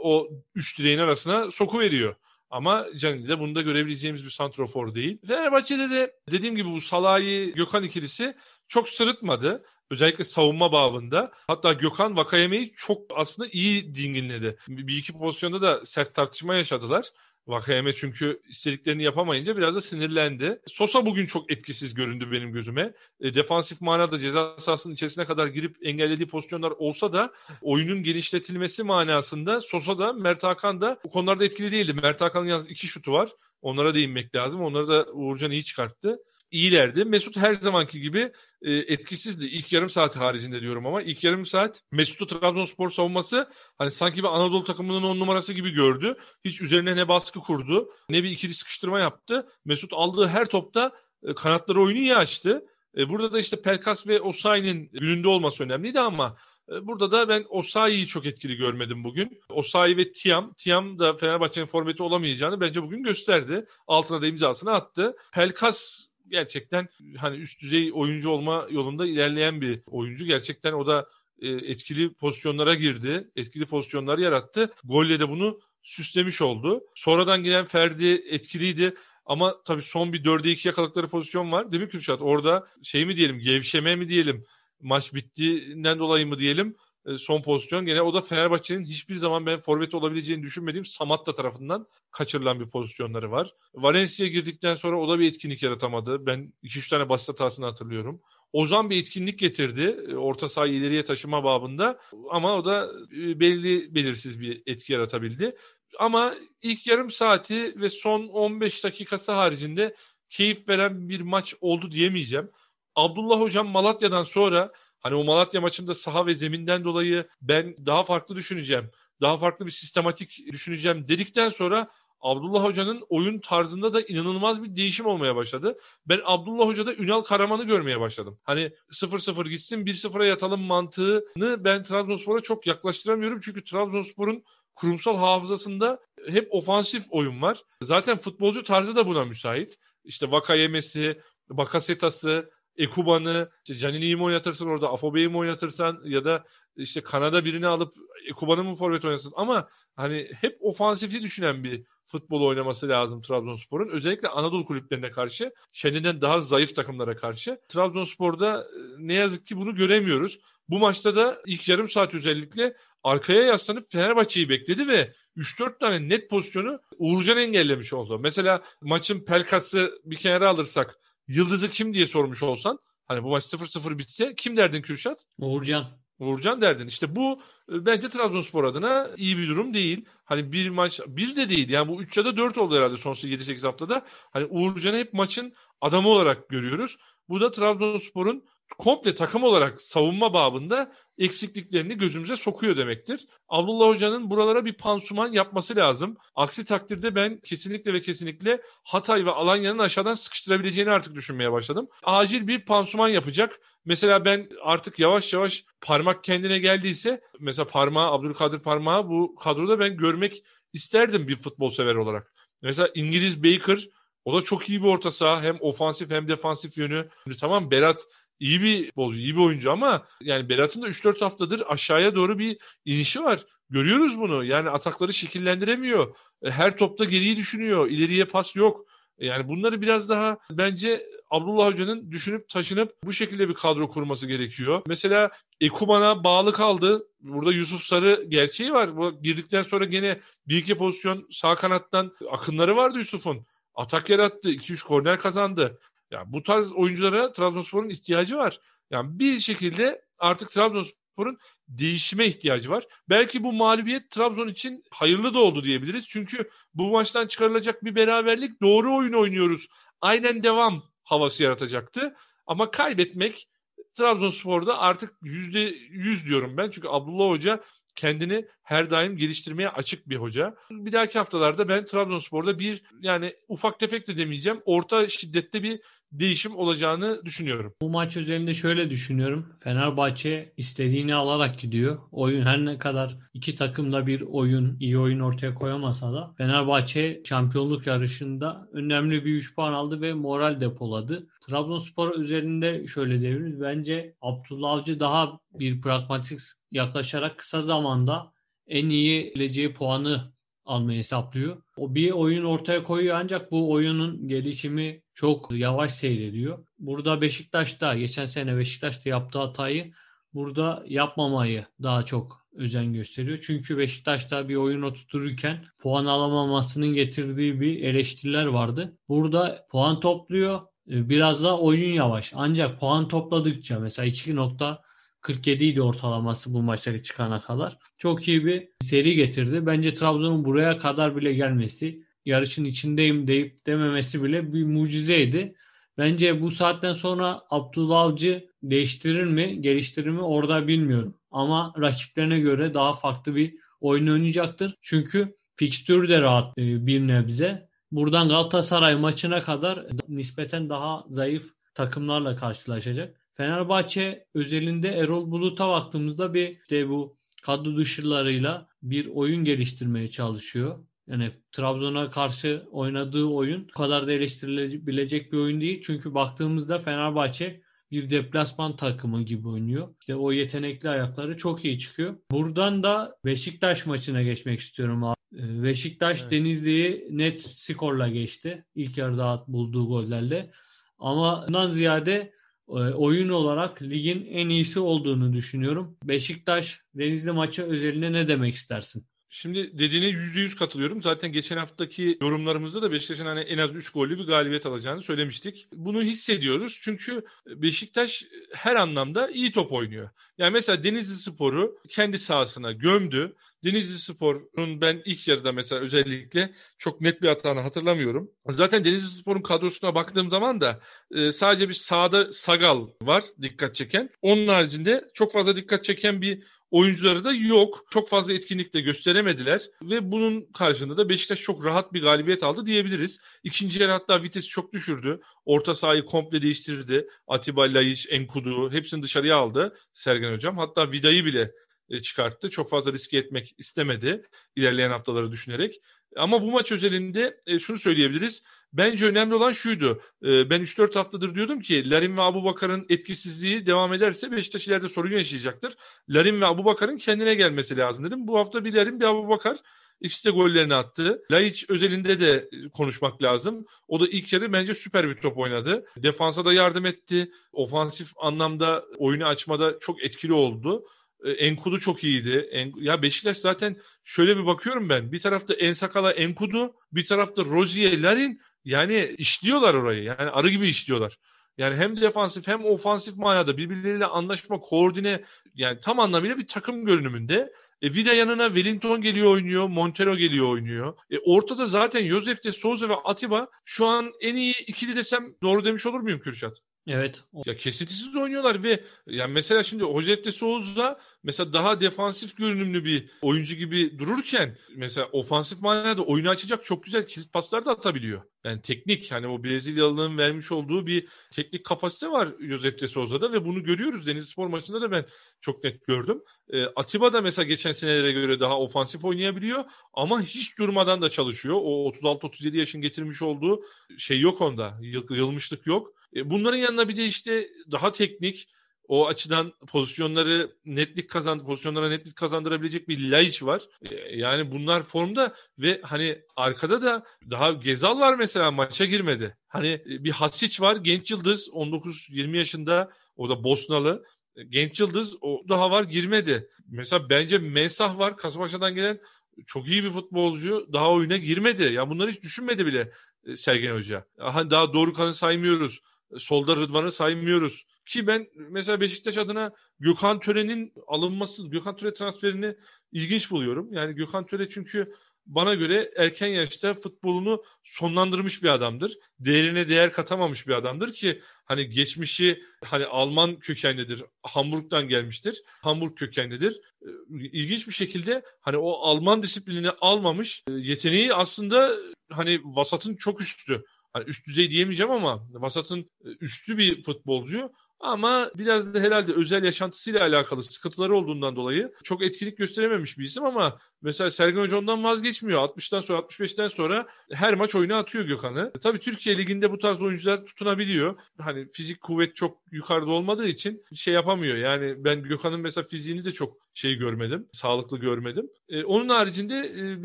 o 0.00 0.28
üç 0.54 0.78
direğin 0.78 0.98
arasına 0.98 1.50
soku 1.50 1.80
veriyor. 1.80 2.14
Ama 2.52 2.86
Cani'de 2.96 3.38
bunu 3.40 3.54
da 3.54 3.62
görebileceğimiz 3.62 4.24
bir 4.24 4.30
santrofor 4.30 4.94
değil. 4.94 5.18
Fenerbahçe'de 5.26 5.90
de 5.90 6.14
dediğim 6.30 6.56
gibi 6.56 6.70
bu 6.70 6.80
Salahi 6.80 7.52
Gökhan 7.56 7.82
ikilisi 7.82 8.34
çok 8.68 8.88
sırıtmadı. 8.88 9.64
Özellikle 9.90 10.24
savunma 10.24 10.72
babında. 10.72 11.30
Hatta 11.46 11.72
Gökhan 11.72 12.16
Vakayeme'yi 12.16 12.72
çok 12.76 13.02
aslında 13.16 13.48
iyi 13.52 13.94
dinginledi. 13.94 14.56
Bir 14.68 14.96
iki 14.96 15.12
pozisyonda 15.12 15.60
da 15.60 15.84
sert 15.84 16.14
tartışma 16.14 16.54
yaşadılar. 16.54 17.10
Vakayeme 17.46 17.94
çünkü 17.94 18.40
istediklerini 18.48 19.02
yapamayınca 19.02 19.56
biraz 19.56 19.74
da 19.76 19.80
sinirlendi. 19.80 20.60
Sosa 20.66 21.06
bugün 21.06 21.26
çok 21.26 21.52
etkisiz 21.52 21.94
göründü 21.94 22.32
benim 22.32 22.52
gözüme. 22.52 22.92
E, 23.20 23.34
defansif 23.34 23.80
manada 23.80 24.18
ceza 24.18 24.60
sahasının 24.60 24.94
içerisine 24.94 25.24
kadar 25.24 25.46
girip 25.46 25.76
engellediği 25.82 26.28
pozisyonlar 26.28 26.70
olsa 26.70 27.12
da 27.12 27.32
oyunun 27.62 28.02
genişletilmesi 28.02 28.82
manasında 28.82 29.60
Sosa 29.60 29.98
da 29.98 30.12
Mert 30.12 30.42
Hakan 30.42 30.80
da 30.80 31.00
bu 31.04 31.10
konularda 31.10 31.44
etkili 31.44 31.72
değildi. 31.72 31.92
Mert 32.02 32.20
Hakan'ın 32.20 32.48
yalnız 32.48 32.70
iki 32.70 32.86
şutu 32.86 33.12
var. 33.12 33.30
Onlara 33.62 33.94
değinmek 33.94 34.34
lazım. 34.34 34.62
Onları 34.62 34.88
da 34.88 35.06
Uğurcan 35.12 35.50
iyi 35.50 35.64
çıkarttı 35.64 36.18
iyilerdi. 36.52 37.04
Mesut 37.04 37.36
her 37.36 37.54
zamanki 37.54 38.00
gibi 38.00 38.32
e, 38.62 38.72
etkisizdi. 38.72 39.46
İlk 39.46 39.72
yarım 39.72 39.90
saat 39.90 40.16
haricinde 40.16 40.60
diyorum 40.60 40.86
ama 40.86 41.02
ilk 41.02 41.24
yarım 41.24 41.46
saat 41.46 41.82
Mesut'u 41.92 42.26
Trabzonspor 42.26 42.90
savunması 42.90 43.48
hani 43.78 43.90
sanki 43.90 44.18
bir 44.18 44.28
Anadolu 44.28 44.64
takımının 44.64 45.02
on 45.02 45.20
numarası 45.20 45.52
gibi 45.52 45.70
gördü. 45.70 46.16
Hiç 46.44 46.60
üzerine 46.60 46.96
ne 46.96 47.08
baskı 47.08 47.40
kurdu 47.40 47.88
ne 48.08 48.22
bir 48.22 48.30
ikili 48.30 48.54
sıkıştırma 48.54 49.00
yaptı. 49.00 49.48
Mesut 49.64 49.92
aldığı 49.92 50.26
her 50.26 50.46
topta 50.46 50.92
e, 51.26 51.34
kanatları 51.34 51.82
oyunu 51.82 51.98
iyi 51.98 52.16
açtı. 52.16 52.64
E, 52.96 53.08
burada 53.08 53.32
da 53.32 53.38
işte 53.38 53.62
Pelkas 53.62 54.06
ve 54.06 54.20
Osayi'nin 54.20 54.88
gününde 54.92 55.28
olması 55.28 55.64
önemliydi 55.64 56.00
ama 56.00 56.36
e, 56.72 56.86
Burada 56.86 57.10
da 57.10 57.28
ben 57.28 57.44
Osayi'yi 57.48 58.06
çok 58.06 58.26
etkili 58.26 58.56
görmedim 58.56 59.04
bugün. 59.04 59.40
Osayi 59.48 59.96
ve 59.96 60.12
Tiam. 60.12 60.54
Tiam 60.54 60.98
da 60.98 61.16
Fenerbahçe'nin 61.16 61.66
forveti 61.66 62.02
olamayacağını 62.02 62.60
bence 62.60 62.82
bugün 62.82 63.02
gösterdi. 63.02 63.66
Altına 63.86 64.22
da 64.22 64.26
imzasını 64.26 64.72
attı. 64.72 65.14
Pelkas 65.32 66.11
gerçekten 66.32 66.88
hani 67.16 67.36
üst 67.36 67.62
düzey 67.62 67.90
oyuncu 67.94 68.30
olma 68.30 68.66
yolunda 68.70 69.06
ilerleyen 69.06 69.60
bir 69.60 69.82
oyuncu. 69.86 70.24
Gerçekten 70.24 70.72
o 70.72 70.86
da 70.86 71.06
e, 71.40 71.48
etkili 71.48 72.14
pozisyonlara 72.14 72.74
girdi. 72.74 73.30
Etkili 73.36 73.66
pozisyonlar 73.66 74.18
yarattı. 74.18 74.70
Golle 74.84 75.20
de 75.20 75.28
bunu 75.28 75.60
süslemiş 75.82 76.42
oldu. 76.42 76.84
Sonradan 76.94 77.42
gelen 77.42 77.64
Ferdi 77.64 78.24
etkiliydi. 78.30 78.94
Ama 79.26 79.62
tabii 79.64 79.82
son 79.82 80.12
bir 80.12 80.24
4'e 80.24 80.50
2 80.50 80.68
yakaladıkları 80.68 81.08
pozisyon 81.08 81.52
var. 81.52 81.72
Değil 81.72 81.82
mi 81.82 81.88
Kürşat? 81.88 82.22
Orada 82.22 82.66
şey 82.82 83.06
mi 83.06 83.16
diyelim, 83.16 83.38
gevşeme 83.38 83.96
mi 83.96 84.08
diyelim? 84.08 84.44
maç 84.82 85.14
bittiğinden 85.14 85.98
dolayı 85.98 86.26
mı 86.26 86.38
diyelim 86.38 86.76
son 87.18 87.42
pozisyon. 87.42 87.86
Gene 87.86 88.02
o 88.02 88.14
da 88.14 88.20
Fenerbahçe'nin 88.20 88.84
hiçbir 88.84 89.14
zaman 89.14 89.46
ben 89.46 89.60
forvet 89.60 89.94
olabileceğini 89.94 90.42
düşünmediğim 90.42 90.84
Samatta 90.84 91.34
tarafından 91.34 91.86
kaçırılan 92.10 92.60
bir 92.60 92.68
pozisyonları 92.68 93.30
var. 93.30 93.54
Valencia 93.74 94.26
girdikten 94.26 94.74
sonra 94.74 95.00
o 95.00 95.08
da 95.08 95.18
bir 95.18 95.28
etkinlik 95.28 95.62
yaratamadı. 95.62 96.26
Ben 96.26 96.52
2-3 96.64 96.90
tane 96.90 97.08
basit 97.08 97.28
hatasını 97.28 97.66
hatırlıyorum. 97.66 98.20
Ozan 98.52 98.90
bir 98.90 99.00
etkinlik 99.00 99.38
getirdi 99.38 99.96
e, 100.08 100.14
orta 100.14 100.48
sahayı 100.48 100.74
ileriye 100.74 101.04
taşıma 101.04 101.44
babında 101.44 102.00
ama 102.30 102.56
o 102.56 102.64
da 102.64 102.90
e, 103.12 103.40
belli 103.40 103.94
belirsiz 103.94 104.40
bir 104.40 104.62
etki 104.66 104.92
yaratabildi. 104.92 105.56
Ama 105.98 106.34
ilk 106.62 106.86
yarım 106.86 107.10
saati 107.10 107.80
ve 107.80 107.88
son 107.88 108.28
15 108.28 108.84
dakikası 108.84 109.32
haricinde 109.32 109.96
keyif 110.30 110.68
veren 110.68 111.08
bir 111.08 111.20
maç 111.20 111.54
oldu 111.60 111.90
diyemeyeceğim. 111.90 112.50
Abdullah 112.94 113.40
Hocam 113.40 113.68
Malatya'dan 113.68 114.22
sonra 114.22 114.72
hani 115.02 115.14
o 115.14 115.24
Malatya 115.24 115.60
maçında 115.60 115.94
saha 115.94 116.26
ve 116.26 116.34
zeminden 116.34 116.84
dolayı 116.84 117.28
ben 117.42 117.76
daha 117.86 118.02
farklı 118.02 118.36
düşüneceğim. 118.36 118.90
Daha 119.20 119.36
farklı 119.36 119.66
bir 119.66 119.70
sistematik 119.70 120.38
düşüneceğim 120.52 121.08
dedikten 121.08 121.48
sonra 121.48 121.90
Abdullah 122.22 122.64
Hoca'nın 122.64 123.02
oyun 123.08 123.38
tarzında 123.38 123.92
da 123.92 124.00
inanılmaz 124.00 124.62
bir 124.62 124.76
değişim 124.76 125.06
olmaya 125.06 125.36
başladı. 125.36 125.78
Ben 126.06 126.20
Abdullah 126.24 126.66
Hoca'da 126.66 126.94
Ünal 126.94 127.20
Karaman'ı 127.20 127.64
görmeye 127.64 128.00
başladım. 128.00 128.38
Hani 128.42 128.72
0-0 128.92 129.48
gitsin 129.48 129.86
1-0'a 129.86 130.24
yatalım 130.24 130.60
mantığını 130.60 131.64
ben 131.64 131.82
Trabzonspor'a 131.82 132.40
çok 132.40 132.66
yaklaştıramıyorum. 132.66 133.40
Çünkü 133.40 133.64
Trabzonspor'un 133.64 134.44
kurumsal 134.74 135.16
hafızasında 135.16 136.00
hep 136.28 136.48
ofansif 136.50 137.04
oyun 137.10 137.42
var. 137.42 137.62
Zaten 137.82 138.18
futbolcu 138.18 138.62
tarzı 138.62 138.96
da 138.96 139.06
buna 139.06 139.24
müsait. 139.24 139.78
İşte 140.04 140.30
Vakayemesi, 140.30 141.20
Bakasetas'ı, 141.50 142.50
Ekuban'ı, 142.76 143.50
işte 143.64 143.74
Canini'yi 143.74 144.16
mi 144.16 144.22
oynatırsın 144.22 144.66
orada, 144.66 144.92
Afobe'yi 144.92 145.28
mi 145.28 145.36
oynatırsan 145.36 146.00
ya 146.04 146.24
da 146.24 146.44
işte 146.76 147.00
Kanada 147.00 147.44
birini 147.44 147.66
alıp 147.66 147.92
Ekuban'ı 148.30 148.64
mı 148.64 148.74
forvet 148.74 149.04
oynatırsın 149.04 149.32
ama 149.36 149.68
hani 149.96 150.30
hep 150.40 150.56
ofansifi 150.60 151.22
düşünen 151.22 151.64
bir 151.64 151.84
futbol 152.06 152.42
oynaması 152.42 152.88
lazım 152.88 153.22
Trabzonspor'un. 153.22 153.88
Özellikle 153.88 154.28
Anadolu 154.28 154.64
kulüplerine 154.64 155.10
karşı, 155.10 155.52
kendinden 155.72 156.20
daha 156.20 156.40
zayıf 156.40 156.76
takımlara 156.76 157.16
karşı. 157.16 157.60
Trabzonspor'da 157.68 158.62
e, 158.62 158.78
ne 158.98 159.14
yazık 159.14 159.46
ki 159.46 159.56
bunu 159.56 159.74
göremiyoruz. 159.74 160.40
Bu 160.68 160.78
maçta 160.78 161.16
da 161.16 161.42
ilk 161.46 161.68
yarım 161.68 161.88
saat 161.88 162.14
özellikle 162.14 162.76
arkaya 163.02 163.42
yaslanıp 163.42 163.90
Fenerbahçe'yi 163.92 164.48
bekledi 164.48 164.88
ve 164.88 165.12
3-4 165.36 165.78
tane 165.78 166.08
net 166.08 166.30
pozisyonu 166.30 166.80
Uğurcan 166.98 167.38
engellemiş 167.38 167.92
oldu. 167.92 168.18
Mesela 168.18 168.62
maçın 168.80 169.24
pelkası 169.24 170.00
bir 170.04 170.16
kenara 170.16 170.48
alırsak 170.48 170.98
Yıldız'ı 171.28 171.70
kim 171.70 171.94
diye 171.94 172.06
sormuş 172.06 172.42
olsan 172.42 172.78
hani 173.06 173.22
bu 173.22 173.28
maç 173.28 173.44
0-0 173.44 173.98
bitse 173.98 174.34
kim 174.34 174.56
derdin 174.56 174.82
Kürşat? 174.82 175.24
Uğurcan. 175.38 176.02
Uğurcan 176.18 176.60
derdin. 176.60 176.86
İşte 176.86 177.16
bu 177.16 177.40
e, 177.72 177.86
bence 177.86 178.08
Trabzonspor 178.08 178.64
adına 178.64 179.10
iyi 179.16 179.38
bir 179.38 179.48
durum 179.48 179.74
değil. 179.74 180.04
Hani 180.24 180.52
bir 180.52 180.68
maç 180.68 181.00
bir 181.06 181.36
de 181.36 181.48
değil. 181.48 181.68
Yani 181.68 181.88
bu 181.88 182.02
3 182.02 182.16
ya 182.16 182.24
da 182.24 182.36
4 182.36 182.58
oldu 182.58 182.76
herhalde 182.76 182.96
son 182.96 183.14
7-8 183.14 183.66
haftada. 183.66 184.06
Hani 184.30 184.44
Uğurcan'ı 184.44 184.96
hep 184.96 185.14
maçın 185.14 185.52
adamı 185.80 186.08
olarak 186.08 186.48
görüyoruz. 186.48 186.96
Bu 187.28 187.40
da 187.40 187.50
Trabzonspor'un 187.50 188.44
komple 188.78 189.14
takım 189.14 189.42
olarak 189.42 189.80
savunma 189.80 190.34
babında 190.34 190.92
eksikliklerini 191.18 191.96
gözümüze 191.96 192.36
sokuyor 192.36 192.76
demektir. 192.76 193.26
Abdullah 193.48 193.88
Hoca'nın 193.88 194.30
buralara 194.30 194.64
bir 194.64 194.72
pansuman 194.72 195.32
yapması 195.32 195.76
lazım. 195.76 196.16
Aksi 196.34 196.64
takdirde 196.64 197.14
ben 197.14 197.40
kesinlikle 197.40 197.92
ve 197.92 198.00
kesinlikle 198.00 198.62
Hatay 198.84 199.26
ve 199.26 199.30
Alanya'nın 199.30 199.78
aşağıdan 199.78 200.14
sıkıştırabileceğini 200.14 200.90
artık 200.90 201.14
düşünmeye 201.14 201.52
başladım. 201.52 201.88
Acil 202.02 202.46
bir 202.46 202.64
pansuman 202.64 203.08
yapacak. 203.08 203.60
Mesela 203.84 204.24
ben 204.24 204.48
artık 204.62 204.98
yavaş 204.98 205.32
yavaş 205.32 205.64
parmak 205.80 206.24
kendine 206.24 206.58
geldiyse 206.58 207.20
mesela 207.40 207.66
parmağı 207.66 208.12
Abdülkadir 208.12 208.58
parmağı 208.58 209.08
bu 209.08 209.34
kadroda 209.34 209.78
ben 209.78 209.96
görmek 209.96 210.42
isterdim 210.72 211.28
bir 211.28 211.36
futbol 211.36 211.70
sever 211.70 211.94
olarak. 211.94 212.32
Mesela 212.62 212.88
İngiliz 212.94 213.44
Baker 213.44 213.88
o 214.24 214.36
da 214.36 214.44
çok 214.44 214.70
iyi 214.70 214.82
bir 214.82 214.88
orta 214.88 215.10
saha. 215.10 215.42
Hem 215.42 215.56
ofansif 215.60 216.10
hem 216.10 216.28
defansif 216.28 216.78
yönü. 216.78 217.08
Tamam 217.40 217.70
Berat 217.70 218.02
iyi 218.40 218.62
bir 218.62 218.86
futbolcu, 218.86 219.18
iyi 219.18 219.36
bir 219.36 219.40
oyuncu 219.40 219.72
ama 219.72 220.06
yani 220.20 220.48
Berat'ın 220.48 220.82
da 220.82 220.88
3-4 220.88 221.20
haftadır 221.20 221.62
aşağıya 221.68 222.14
doğru 222.14 222.38
bir 222.38 222.58
inişi 222.84 223.22
var. 223.24 223.40
Görüyoruz 223.70 224.18
bunu. 224.18 224.44
Yani 224.44 224.70
atakları 224.70 225.12
şekillendiremiyor. 225.12 226.16
E, 226.42 226.50
her 226.50 226.76
topta 226.76 227.04
geriyi 227.04 227.36
düşünüyor. 227.36 227.88
İleriye 227.88 228.24
pas 228.24 228.56
yok. 228.56 228.86
E, 229.18 229.26
yani 229.26 229.48
bunları 229.48 229.82
biraz 229.82 230.08
daha 230.08 230.38
bence 230.50 231.06
Abdullah 231.30 231.66
Hoca'nın 231.66 232.10
düşünüp 232.10 232.48
taşınıp 232.48 232.92
bu 233.04 233.12
şekilde 233.12 233.48
bir 233.48 233.54
kadro 233.54 233.88
kurması 233.88 234.26
gerekiyor. 234.26 234.82
Mesela 234.86 235.30
Ekuban'a 235.60 236.24
bağlı 236.24 236.52
kaldı. 236.52 237.06
Burada 237.20 237.52
Yusuf 237.52 237.82
Sarı 237.82 238.24
gerçeği 238.28 238.72
var. 238.72 238.96
Bu 238.96 239.22
girdikten 239.22 239.62
sonra 239.62 239.84
gene 239.84 240.20
bir 240.48 240.56
iki 240.56 240.74
pozisyon 240.74 241.26
sağ 241.30 241.54
kanattan 241.54 242.12
akınları 242.30 242.76
vardı 242.76 242.98
Yusuf'un. 242.98 243.46
Atak 243.74 244.10
yarattı. 244.10 244.50
2-3 244.50 244.84
korner 244.84 245.18
kazandı. 245.18 245.78
Yani 246.12 246.32
bu 246.32 246.42
tarz 246.42 246.72
oyunculara 246.72 247.32
Trabzonspor'un 247.32 247.88
ihtiyacı 247.88 248.36
var. 248.36 248.60
Yani 248.90 249.18
bir 249.18 249.38
şekilde 249.38 250.02
artık 250.18 250.50
Trabzonspor'un 250.50 251.38
değişime 251.68 252.26
ihtiyacı 252.26 252.70
var. 252.70 252.84
Belki 253.08 253.44
bu 253.44 253.52
mağlubiyet 253.52 254.10
Trabzon 254.10 254.48
için 254.48 254.84
hayırlı 254.90 255.34
da 255.34 255.38
oldu 255.38 255.64
diyebiliriz. 255.64 256.08
Çünkü 256.08 256.50
bu 256.74 256.90
maçtan 256.90 257.26
çıkarılacak 257.26 257.84
bir 257.84 257.94
beraberlik 257.94 258.62
doğru 258.62 258.96
oyun 258.96 259.12
oynuyoruz. 259.12 259.68
Aynen 260.00 260.42
devam 260.42 260.82
havası 261.02 261.42
yaratacaktı. 261.42 262.14
Ama 262.46 262.70
kaybetmek 262.70 263.48
Trabzonspor'da 263.94 264.78
artık 264.78 265.14
yüzde 265.22 265.60
yüz 265.90 266.26
diyorum 266.26 266.56
ben. 266.56 266.70
Çünkü 266.70 266.88
Abdullah 266.88 267.30
Hoca 267.30 267.60
kendini 267.94 268.46
her 268.62 268.90
daim 268.90 269.16
geliştirmeye 269.16 269.68
açık 269.68 270.08
bir 270.08 270.16
hoca. 270.16 270.54
Bir 270.70 270.92
dahaki 270.92 271.18
haftalarda 271.18 271.68
ben 271.68 271.84
Trabzonspor'da 271.84 272.58
bir 272.58 272.82
yani 273.00 273.36
ufak 273.48 273.78
tefek 273.78 274.08
de 274.08 274.16
demeyeceğim 274.16 274.60
orta 274.64 275.08
şiddette 275.08 275.62
bir 275.62 275.80
değişim 276.12 276.56
olacağını 276.56 277.24
düşünüyorum. 277.24 277.74
Bu 277.82 277.90
maç 277.90 278.16
üzerinde 278.16 278.54
şöyle 278.54 278.90
düşünüyorum. 278.90 279.46
Fenerbahçe 279.60 280.52
istediğini 280.56 281.14
alarak 281.14 281.58
gidiyor. 281.58 281.98
Oyun 282.12 282.42
her 282.42 282.64
ne 282.64 282.78
kadar 282.78 283.18
iki 283.34 283.54
takımda 283.54 284.06
bir 284.06 284.20
oyun, 284.20 284.76
iyi 284.80 284.98
oyun 284.98 285.20
ortaya 285.20 285.54
koyamasa 285.54 286.12
da 286.12 286.34
Fenerbahçe 286.38 287.22
şampiyonluk 287.24 287.86
yarışında 287.86 288.68
önemli 288.72 289.24
bir 289.24 289.32
3 289.32 289.54
puan 289.54 289.72
aldı 289.72 290.00
ve 290.00 290.12
moral 290.12 290.60
depoladı. 290.60 291.26
Trabzonspor 291.46 292.18
üzerinde 292.18 292.86
şöyle 292.86 293.20
diyebiliriz. 293.20 293.60
Bence 293.60 294.14
Abdullah 294.20 294.70
Avcı 294.70 295.00
daha 295.00 295.40
bir 295.52 295.80
pragmatik 295.80 296.38
yaklaşarak 296.70 297.38
kısa 297.38 297.60
zamanda 297.60 298.32
en 298.66 298.88
iyi 298.88 299.32
geleceği 299.34 299.74
puanı 299.74 300.32
almayı 300.64 300.98
hesaplıyor. 300.98 301.62
O 301.76 301.94
bir 301.94 302.10
oyun 302.10 302.44
ortaya 302.44 302.84
koyuyor 302.84 303.16
ancak 303.16 303.50
bu 303.50 303.70
oyunun 303.70 304.28
gelişimi 304.28 305.02
çok 305.14 305.50
yavaş 305.50 305.92
seyrediyor. 305.92 306.66
Burada 306.78 307.20
Beşiktaş'ta 307.20 307.94
geçen 307.94 308.26
sene 308.26 308.56
Beşiktaş'ta 308.56 309.10
yaptığı 309.10 309.38
hatayı 309.38 309.92
burada 310.34 310.82
yapmamayı 310.86 311.64
daha 311.82 312.04
çok 312.04 312.46
özen 312.56 312.92
gösteriyor. 312.92 313.38
Çünkü 313.42 313.78
Beşiktaş'ta 313.78 314.48
bir 314.48 314.56
oyun 314.56 314.82
oturturken 314.82 315.64
puan 315.78 316.06
alamamasının 316.06 316.94
getirdiği 316.94 317.60
bir 317.60 317.82
eleştiriler 317.82 318.46
vardı. 318.46 318.98
Burada 319.08 319.66
puan 319.70 320.00
topluyor. 320.00 320.60
Biraz 320.86 321.44
da 321.44 321.58
oyun 321.58 321.92
yavaş. 321.92 322.32
Ancak 322.36 322.80
puan 322.80 323.08
topladıkça 323.08 323.78
mesela 323.80 324.06
2 324.06 324.36
nokta 324.36 324.82
47 325.22 325.64
idi 325.64 325.82
ortalaması 325.82 326.54
bu 326.54 326.62
maçları 326.62 327.02
çıkana 327.02 327.40
kadar. 327.40 327.78
Çok 327.98 328.28
iyi 328.28 328.46
bir 328.46 328.68
seri 328.80 329.14
getirdi. 329.14 329.66
Bence 329.66 329.94
Trabzon'un 329.94 330.44
buraya 330.44 330.78
kadar 330.78 331.16
bile 331.16 331.32
gelmesi, 331.32 332.02
yarışın 332.24 332.64
içindeyim 332.64 333.26
deyip 333.26 333.66
dememesi 333.66 334.22
bile 334.22 334.52
bir 334.52 334.64
mucizeydi. 334.64 335.54
Bence 335.98 336.40
bu 336.40 336.50
saatten 336.50 336.92
sonra 336.92 337.42
Abdullah 337.50 338.00
Avcı 338.00 338.48
değiştirir 338.62 339.24
mi, 339.24 339.62
geliştirir 339.62 340.10
mi 340.10 340.20
orada 340.20 340.68
bilmiyorum. 340.68 341.14
Ama 341.30 341.74
rakiplerine 341.78 342.40
göre 342.40 342.74
daha 342.74 342.92
farklı 342.92 343.36
bir 343.36 343.54
oyun 343.80 344.06
oynayacaktır. 344.06 344.74
Çünkü 344.82 345.36
fikstür 345.56 346.08
de 346.08 346.20
rahat 346.20 346.58
e, 346.58 346.86
bir 346.86 347.00
nebze. 347.00 347.68
Buradan 347.92 348.28
Galatasaray 348.28 348.96
maçına 348.96 349.42
kadar 349.42 349.86
nispeten 350.08 350.68
daha 350.68 351.04
zayıf 351.08 351.50
takımlarla 351.74 352.36
karşılaşacak. 352.36 353.21
Fenerbahçe 353.42 354.26
özelinde 354.34 354.88
Erol 354.88 355.30
Bulut'a 355.30 355.68
baktığımızda 355.68 356.34
bir 356.34 356.58
de 356.70 356.88
bu 356.88 357.16
kadro 357.42 357.76
dışılarıyla 357.76 358.68
bir 358.82 359.06
oyun 359.06 359.44
geliştirmeye 359.44 360.08
çalışıyor. 360.08 360.78
Yani 361.06 361.30
Trabzon'a 361.52 362.10
karşı 362.10 362.62
oynadığı 362.70 363.24
oyun 363.24 363.68
bu 363.68 363.72
kadar 363.72 364.06
da 364.06 364.12
eleştirilebilecek 364.12 365.32
bir 365.32 365.38
oyun 365.38 365.60
değil. 365.60 365.82
Çünkü 365.84 366.14
baktığımızda 366.14 366.78
Fenerbahçe 366.78 367.62
bir 367.90 368.10
deplasman 368.10 368.76
takımı 368.76 369.22
gibi 369.22 369.48
oynuyor. 369.48 369.88
İşte 370.00 370.16
o 370.16 370.32
yetenekli 370.32 370.88
ayakları 370.88 371.36
çok 371.36 371.64
iyi 371.64 371.78
çıkıyor. 371.78 372.16
Buradan 372.30 372.82
da 372.82 373.16
Beşiktaş 373.24 373.86
maçına 373.86 374.22
geçmek 374.22 374.60
istiyorum 374.60 375.04
abi. 375.04 375.16
Ee, 375.38 375.62
Beşiktaş 375.62 376.22
evet. 376.22 376.30
Denizli'yi 376.30 377.06
net 377.10 377.40
skorla 377.40 378.08
geçti. 378.08 378.64
İlk 378.74 378.98
yarıda 378.98 379.44
bulduğu 379.48 379.88
gollerle. 379.88 380.50
Ama 380.98 381.44
bundan 381.48 381.70
ziyade 381.70 382.32
oyun 382.72 383.28
olarak 383.28 383.82
ligin 383.82 384.26
en 384.30 384.48
iyisi 384.48 384.80
olduğunu 384.80 385.32
düşünüyorum. 385.32 385.96
Beşiktaş 386.04 386.80
Denizli 386.94 387.32
maçı 387.32 387.62
özelinde 387.62 388.12
ne 388.12 388.28
demek 388.28 388.54
istersin? 388.54 389.06
Şimdi 389.34 389.78
dediğine 389.78 390.06
yüzde 390.06 390.40
yüz 390.40 390.56
katılıyorum. 390.56 391.02
Zaten 391.02 391.32
geçen 391.32 391.56
haftaki 391.56 392.18
yorumlarımızda 392.22 392.82
da 392.82 392.92
Beşiktaş'ın 392.92 393.26
hani 393.26 393.40
en 393.40 393.58
az 393.58 393.74
3 393.74 393.90
gollü 393.90 394.18
bir 394.18 394.24
galibiyet 394.24 394.66
alacağını 394.66 395.02
söylemiştik. 395.02 395.68
Bunu 395.72 396.02
hissediyoruz 396.02 396.78
çünkü 396.82 397.24
Beşiktaş 397.46 398.24
her 398.54 398.76
anlamda 398.76 399.30
iyi 399.30 399.52
top 399.52 399.72
oynuyor. 399.72 400.10
Yani 400.38 400.52
mesela 400.52 400.84
Denizli 400.84 401.14
Spor'u 401.14 401.78
kendi 401.88 402.18
sahasına 402.18 402.72
gömdü. 402.72 403.36
Denizli 403.64 403.98
Spor'un 403.98 404.80
ben 404.80 405.02
ilk 405.04 405.28
yarıda 405.28 405.52
mesela 405.52 405.80
özellikle 405.80 406.54
çok 406.78 407.00
net 407.00 407.22
bir 407.22 407.28
hatanı 407.28 407.60
hatırlamıyorum. 407.60 408.30
Zaten 408.48 408.84
Denizli 408.84 409.16
Spor'un 409.16 409.42
kadrosuna 409.42 409.94
baktığım 409.94 410.30
zaman 410.30 410.60
da 410.60 410.80
e, 411.10 411.32
sadece 411.32 411.68
bir 411.68 411.74
sağda 411.74 412.32
Sagal 412.32 412.86
var 413.02 413.24
dikkat 413.42 413.74
çeken. 413.74 414.10
Onun 414.22 414.48
haricinde 414.48 415.04
çok 415.14 415.32
fazla 415.32 415.56
dikkat 415.56 415.84
çeken 415.84 416.22
bir 416.22 416.42
oyuncuları 416.72 417.24
da 417.24 417.32
yok. 417.32 417.84
Çok 417.90 418.08
fazla 418.08 418.32
etkinlik 418.32 418.74
de 418.74 418.80
gösteremediler 418.80 419.62
ve 419.82 420.12
bunun 420.12 420.52
karşında 420.52 420.96
da 420.96 421.08
Beşiktaş 421.08 421.40
çok 421.40 421.64
rahat 421.64 421.92
bir 421.92 422.02
galibiyet 422.02 422.42
aldı 422.42 422.66
diyebiliriz. 422.66 423.20
İkinci 423.44 423.82
yarı 423.82 423.92
hatta 423.92 424.22
vitesi 424.22 424.48
çok 424.48 424.72
düşürdü. 424.72 425.20
Orta 425.44 425.74
sahayı 425.74 426.04
komple 426.04 426.42
değiştirdi. 426.42 427.08
Atiba, 427.26 427.62
Laiç, 427.62 428.06
Enkudu 428.10 428.72
hepsini 428.72 429.02
dışarıya 429.02 429.36
aldı 429.36 429.76
Sergen 429.92 430.32
Hocam. 430.32 430.58
Hatta 430.58 430.92
Vida'yı 430.92 431.24
bile 431.24 431.52
çıkarttı. 432.00 432.50
Çok 432.50 432.70
fazla 432.70 432.92
riske 432.92 433.18
etmek 433.18 433.54
istemedi 433.58 434.22
ilerleyen 434.56 434.90
haftaları 434.90 435.32
düşünerek. 435.32 435.80
Ama 436.16 436.42
bu 436.42 436.50
maç 436.50 436.72
özelinde 436.72 437.40
e, 437.46 437.58
şunu 437.58 437.78
söyleyebiliriz. 437.78 438.42
Bence 438.72 439.06
önemli 439.06 439.34
olan 439.34 439.52
şuydu. 439.52 440.02
E, 440.24 440.50
ben 440.50 440.60
3-4 440.60 440.94
haftadır 440.94 441.34
diyordum 441.34 441.60
ki 441.60 441.90
Larin 441.90 442.16
ve 442.16 442.22
Abu 442.22 442.44
Bakar'ın 442.44 442.86
etkisizliği 442.88 443.66
devam 443.66 443.92
ederse 443.92 444.32
Beşiktaş 444.32 444.68
ileride 444.68 444.88
sorun 444.88 445.10
yaşayacaktır. 445.10 445.74
Larin 446.08 446.40
ve 446.40 446.46
Abu 446.46 446.64
Bakar'ın 446.64 446.96
kendine 446.96 447.34
gelmesi 447.34 447.76
lazım 447.76 448.04
dedim. 448.04 448.28
Bu 448.28 448.38
hafta 448.38 448.64
bir 448.64 448.74
Larin 448.74 449.00
bir 449.00 449.04
Abu 449.04 449.28
Bakar 449.28 449.56
İkisi 450.02 450.24
de 450.24 450.30
gollerini 450.30 450.74
attı. 450.74 451.22
Laiç 451.30 451.70
özelinde 451.70 452.20
de 452.20 452.50
konuşmak 452.72 453.22
lazım. 453.22 453.66
O 453.88 454.00
da 454.00 454.06
ilk 454.06 454.32
yarı 454.32 454.52
bence 454.52 454.74
süper 454.74 455.08
bir 455.08 455.14
top 455.14 455.38
oynadı. 455.38 455.84
Defansa 455.96 456.44
da 456.44 456.52
yardım 456.52 456.86
etti. 456.86 457.32
Ofansif 457.52 458.08
anlamda 458.16 458.84
oyunu 458.98 459.26
açmada 459.26 459.78
çok 459.78 460.04
etkili 460.04 460.32
oldu. 460.32 460.84
E, 461.24 461.30
Enkudu 461.30 461.80
çok 461.80 462.04
iyiydi. 462.04 462.48
En, 462.52 462.72
ya 462.76 463.02
Beşiktaş 463.02 463.36
zaten 463.36 463.76
şöyle 464.04 464.36
bir 464.36 464.46
bakıyorum 464.46 464.88
ben. 464.88 465.12
Bir 465.12 465.20
tarafta 465.20 465.54
Ensakala 465.54 466.12
Enkudu, 466.12 466.74
bir 466.92 467.04
tarafta 467.04 467.44
Rozier 467.44 468.02
Larin. 468.02 468.40
Yani 468.64 469.14
işliyorlar 469.18 469.74
orayı. 469.74 470.02
Yani 470.02 470.30
arı 470.30 470.48
gibi 470.48 470.68
işliyorlar. 470.68 471.18
Yani 471.58 471.76
hem 471.76 472.00
defansif 472.00 472.48
hem 472.48 472.64
ofansif 472.64 473.16
manada 473.16 473.56
birbirleriyle 473.56 474.06
anlaşma, 474.06 474.60
koordine 474.60 475.22
yani 475.54 475.80
tam 475.80 476.00
anlamıyla 476.00 476.38
bir 476.38 476.46
takım 476.46 476.84
görünümünde. 476.84 477.52
E, 477.82 477.94
Vida 477.94 478.12
yanına 478.12 478.46
Wellington 478.46 479.00
geliyor 479.00 479.26
oynuyor, 479.26 479.68
Montero 479.68 480.16
geliyor 480.16 480.48
oynuyor. 480.48 480.94
E, 481.10 481.18
ortada 481.18 481.66
zaten 481.66 482.02
Josef 482.02 482.44
de 482.44 482.52
Souza 482.52 482.88
ve 482.88 482.94
Atiba 483.04 483.48
şu 483.64 483.86
an 483.86 484.12
en 484.20 484.36
iyi 484.36 484.54
ikili 484.66 484.96
desem 484.96 485.34
doğru 485.42 485.64
demiş 485.64 485.86
olur 485.86 486.00
muyum 486.00 486.20
Kürşat? 486.20 486.58
Evet. 486.86 487.24
Ya 487.46 487.56
kesintisiz 487.56 488.16
oynuyorlar 488.16 488.62
ve 488.62 488.84
yani 489.06 489.32
mesela 489.32 489.62
şimdi 489.62 489.84
Josef 489.84 490.24
de 490.24 490.30
Souza 490.30 491.00
mesela 491.24 491.52
daha 491.52 491.80
defansif 491.80 492.36
görünümlü 492.36 492.84
bir 492.84 493.10
oyuncu 493.22 493.54
gibi 493.54 493.98
dururken 493.98 494.58
mesela 494.76 495.08
ofansif 495.12 495.60
manada 495.60 496.02
oyunu 496.02 496.28
açacak 496.28 496.64
çok 496.64 496.84
güzel 496.84 497.06
kilit 497.06 497.32
paslar 497.32 497.64
da 497.64 497.70
atabiliyor. 497.70 498.22
Yani 498.44 498.62
teknik 498.62 499.12
hani 499.12 499.26
o 499.26 499.44
Brezilyalı'nın 499.44 500.18
vermiş 500.18 500.52
olduğu 500.52 500.86
bir 500.86 501.08
teknik 501.30 501.64
kapasite 501.64 502.08
var 502.08 502.28
Josef 502.40 502.80
de 502.80 502.88
Souza'da 502.88 503.32
ve 503.32 503.44
bunu 503.44 503.62
görüyoruz. 503.62 504.06
Deniz 504.06 504.28
Spor 504.28 504.46
maçında 504.46 504.80
da 504.80 504.90
ben 504.90 505.04
çok 505.40 505.64
net 505.64 505.86
gördüm. 505.86 506.22
E, 506.52 506.64
Atiba 506.64 507.12
da 507.12 507.20
mesela 507.20 507.46
geçen 507.46 507.72
senelere 507.72 508.12
göre 508.12 508.40
daha 508.40 508.58
ofansif 508.58 509.04
oynayabiliyor 509.04 509.64
ama 509.94 510.22
hiç 510.22 510.58
durmadan 510.58 511.02
da 511.02 511.08
çalışıyor. 511.08 511.56
O 511.62 511.90
36-37 511.90 512.56
yaşın 512.56 512.80
getirmiş 512.80 513.22
olduğu 513.22 513.62
şey 513.98 514.20
yok 514.20 514.40
onda. 514.40 514.78
Yılmışlık 515.10 515.66
yok. 515.66 515.92
E, 516.16 516.30
bunların 516.30 516.58
yanına 516.58 516.88
bir 516.88 516.96
de 516.96 517.04
işte 517.06 517.48
daha 517.70 517.92
teknik 517.92 518.48
o 518.92 519.06
açıdan 519.06 519.52
pozisyonları 519.68 520.52
netlik 520.64 521.10
kazandı, 521.10 521.44
pozisyonlara 521.44 521.88
netlik 521.88 522.16
kazandırabilecek 522.16 522.88
bir 522.88 523.10
Laiç 523.10 523.42
var. 523.42 523.62
E, 523.82 524.16
yani 524.16 524.50
bunlar 524.50 524.82
formda 524.82 525.34
ve 525.58 525.80
hani 525.82 526.18
arkada 526.36 526.82
da 526.82 527.04
daha 527.30 527.52
Gezal 527.52 528.00
var 528.00 528.14
mesela 528.14 528.50
maça 528.50 528.84
girmedi. 528.84 529.36
Hani 529.48 529.68
e, 529.68 530.04
bir 530.04 530.10
Hasic 530.10 530.62
var, 530.62 530.76
genç 530.76 531.10
yıldız 531.10 531.48
19-20 531.48 532.36
yaşında 532.36 532.90
o 533.16 533.28
da 533.28 533.44
Bosnalı. 533.44 534.04
E, 534.36 534.42
genç 534.44 534.80
yıldız 534.80 535.14
o 535.20 535.42
daha 535.48 535.70
var 535.70 535.84
girmedi. 535.84 536.48
Mesela 536.68 537.10
bence 537.10 537.38
Mensah 537.38 537.98
var 537.98 538.16
Kasımpaşa'dan 538.16 538.74
gelen 538.74 539.00
çok 539.46 539.68
iyi 539.68 539.84
bir 539.84 539.90
futbolcu 539.90 540.68
daha 540.72 540.90
oyuna 540.90 541.16
girmedi. 541.16 541.62
Ya 541.62 541.90
bunları 541.90 542.10
hiç 542.10 542.22
düşünmedi 542.22 542.66
bile 542.66 542.92
Sergen 543.36 543.74
Hoca. 543.74 544.04
Daha 544.20 544.72
doğru 544.72 544.92
kanı 544.92 545.14
saymıyoruz. 545.14 545.80
Solda 546.18 546.56
Rıdvan'ı 546.56 546.92
saymıyoruz. 546.92 547.64
Ki 547.86 548.06
ben 548.06 548.26
mesela 548.36 548.80
Beşiktaş 548.80 549.16
adına 549.16 549.52
Gökhan 549.80 550.20
Töre'nin 550.20 550.72
alınması, 550.86 551.48
Gökhan 551.48 551.76
Töre 551.76 551.94
transferini 551.94 552.54
ilginç 552.92 553.30
buluyorum. 553.30 553.72
Yani 553.72 553.94
Gökhan 553.94 554.26
Töre 554.26 554.48
çünkü 554.48 554.92
bana 555.26 555.54
göre 555.54 555.90
erken 555.96 556.26
yaşta 556.26 556.74
futbolunu 556.74 557.42
sonlandırmış 557.64 558.42
bir 558.42 558.48
adamdır. 558.48 558.98
Değerine 559.20 559.68
değer 559.68 559.92
katamamış 559.92 560.46
bir 560.46 560.52
adamdır 560.52 560.92
ki 560.92 561.22
hani 561.44 561.70
geçmişi 561.70 562.42
hani 562.64 562.86
Alman 562.86 563.36
kökenlidir. 563.36 564.04
Hamburg'dan 564.22 564.88
gelmiştir. 564.88 565.42
Hamburg 565.46 565.96
kökenlidir. 565.96 566.60
Ee, 566.82 566.88
ilginç 567.10 567.68
bir 567.68 567.72
şekilde 567.72 568.22
hani 568.40 568.56
o 568.56 568.72
Alman 568.72 569.22
disiplinini 569.22 569.70
almamış. 569.70 570.42
Ee, 570.48 570.52
yeteneği 570.52 571.14
aslında 571.14 571.76
hani 572.10 572.40
vasatın 572.44 572.96
çok 572.96 573.20
üstü 573.20 573.64
hani 573.92 574.04
üst 574.04 574.26
düzey 574.26 574.50
diyemeyeceğim 574.50 574.92
ama 574.92 575.26
vasatın 575.32 575.80
e, 575.80 576.08
üstü 576.20 576.58
bir 576.58 576.82
futbolcu. 576.82 577.52
Ama 577.82 578.30
biraz 578.38 578.74
da 578.74 578.80
herhalde 578.80 579.12
özel 579.12 579.44
yaşantısıyla 579.44 580.00
alakalı 580.00 580.42
sıkıntıları 580.42 580.96
olduğundan 580.96 581.36
dolayı 581.36 581.72
çok 581.84 582.02
etkilik 582.02 582.38
gösterememiş 582.38 582.98
bir 582.98 583.04
isim 583.04 583.24
ama 583.24 583.56
mesela 583.82 584.10
Sergen 584.10 584.40
Hoca 584.40 584.56
ondan 584.56 584.84
vazgeçmiyor. 584.84 585.40
60'tan 585.48 585.82
sonra 585.82 585.98
65'ten 585.98 586.48
sonra 586.48 586.86
her 587.12 587.34
maç 587.34 587.54
oyuna 587.54 587.78
atıyor 587.78 588.04
Gökhan'ı. 588.04 588.52
Tabii 588.62 588.78
Türkiye 588.78 589.16
Ligi'nde 589.16 589.50
bu 589.50 589.58
tarz 589.58 589.82
oyuncular 589.82 590.24
tutunabiliyor. 590.24 590.98
Hani 591.18 591.50
fizik 591.50 591.80
kuvvet 591.80 592.16
çok 592.16 592.42
yukarıda 592.52 592.90
olmadığı 592.90 593.28
için 593.28 593.62
şey 593.74 593.94
yapamıyor. 593.94 594.36
Yani 594.36 594.84
ben 594.84 595.02
Gökhan'ın 595.02 595.40
mesela 595.40 595.64
fiziğini 595.64 596.04
de 596.04 596.12
çok 596.12 596.36
şey 596.54 596.74
görmedim. 596.74 597.28
Sağlıklı 597.32 597.78
görmedim. 597.78 598.26
Ee, 598.48 598.64
onun 598.64 598.88
haricinde 598.88 599.52
e, 599.56 599.84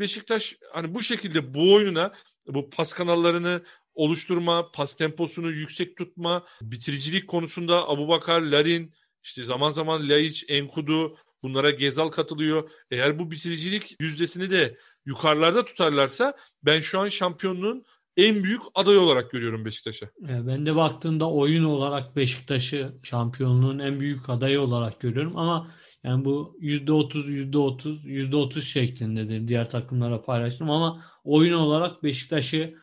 Beşiktaş 0.00 0.56
hani 0.72 0.94
bu 0.94 1.02
şekilde 1.02 1.54
bu 1.54 1.74
oyununa 1.74 2.12
bu 2.46 2.70
pas 2.70 2.92
kanallarını 2.92 3.62
oluşturma, 3.98 4.70
pas 4.72 4.96
temposunu 4.96 5.50
yüksek 5.50 5.96
tutma, 5.96 6.44
bitiricilik 6.62 7.28
konusunda 7.28 7.88
Abubakar, 7.88 8.40
Larin, 8.40 8.92
işte 9.22 9.44
zaman 9.44 9.70
zaman 9.70 10.08
Laiç, 10.08 10.44
Enkudu 10.48 11.16
bunlara 11.42 11.70
Gezal 11.70 12.08
katılıyor. 12.08 12.70
Eğer 12.90 13.18
bu 13.18 13.30
bitiricilik 13.30 13.96
yüzdesini 14.00 14.50
de 14.50 14.78
yukarılarda 15.06 15.64
tutarlarsa 15.64 16.36
ben 16.62 16.80
şu 16.80 17.00
an 17.00 17.08
şampiyonluğun 17.08 17.84
en 18.16 18.44
büyük 18.44 18.62
aday 18.74 18.98
olarak 18.98 19.30
görüyorum 19.30 19.64
Beşiktaş'ı. 19.64 20.04
E, 20.04 20.46
ben 20.46 20.66
de 20.66 20.76
baktığımda 20.76 21.30
oyun 21.30 21.64
olarak 21.64 22.16
Beşiktaş'ı 22.16 22.92
şampiyonluğun 23.02 23.78
en 23.78 24.00
büyük 24.00 24.28
adayı 24.28 24.60
olarak 24.60 25.00
görüyorum 25.00 25.36
ama 25.36 25.74
yani 26.04 26.24
bu 26.24 26.56
%30, 26.60 27.50
%30, 27.50 28.04
%30 28.04 28.60
şeklindedir 28.60 29.48
diğer 29.48 29.70
takımlara 29.70 30.22
paylaştım 30.22 30.70
ama 30.70 31.04
oyun 31.24 31.54
olarak 31.54 32.02
Beşiktaş'ı 32.02 32.74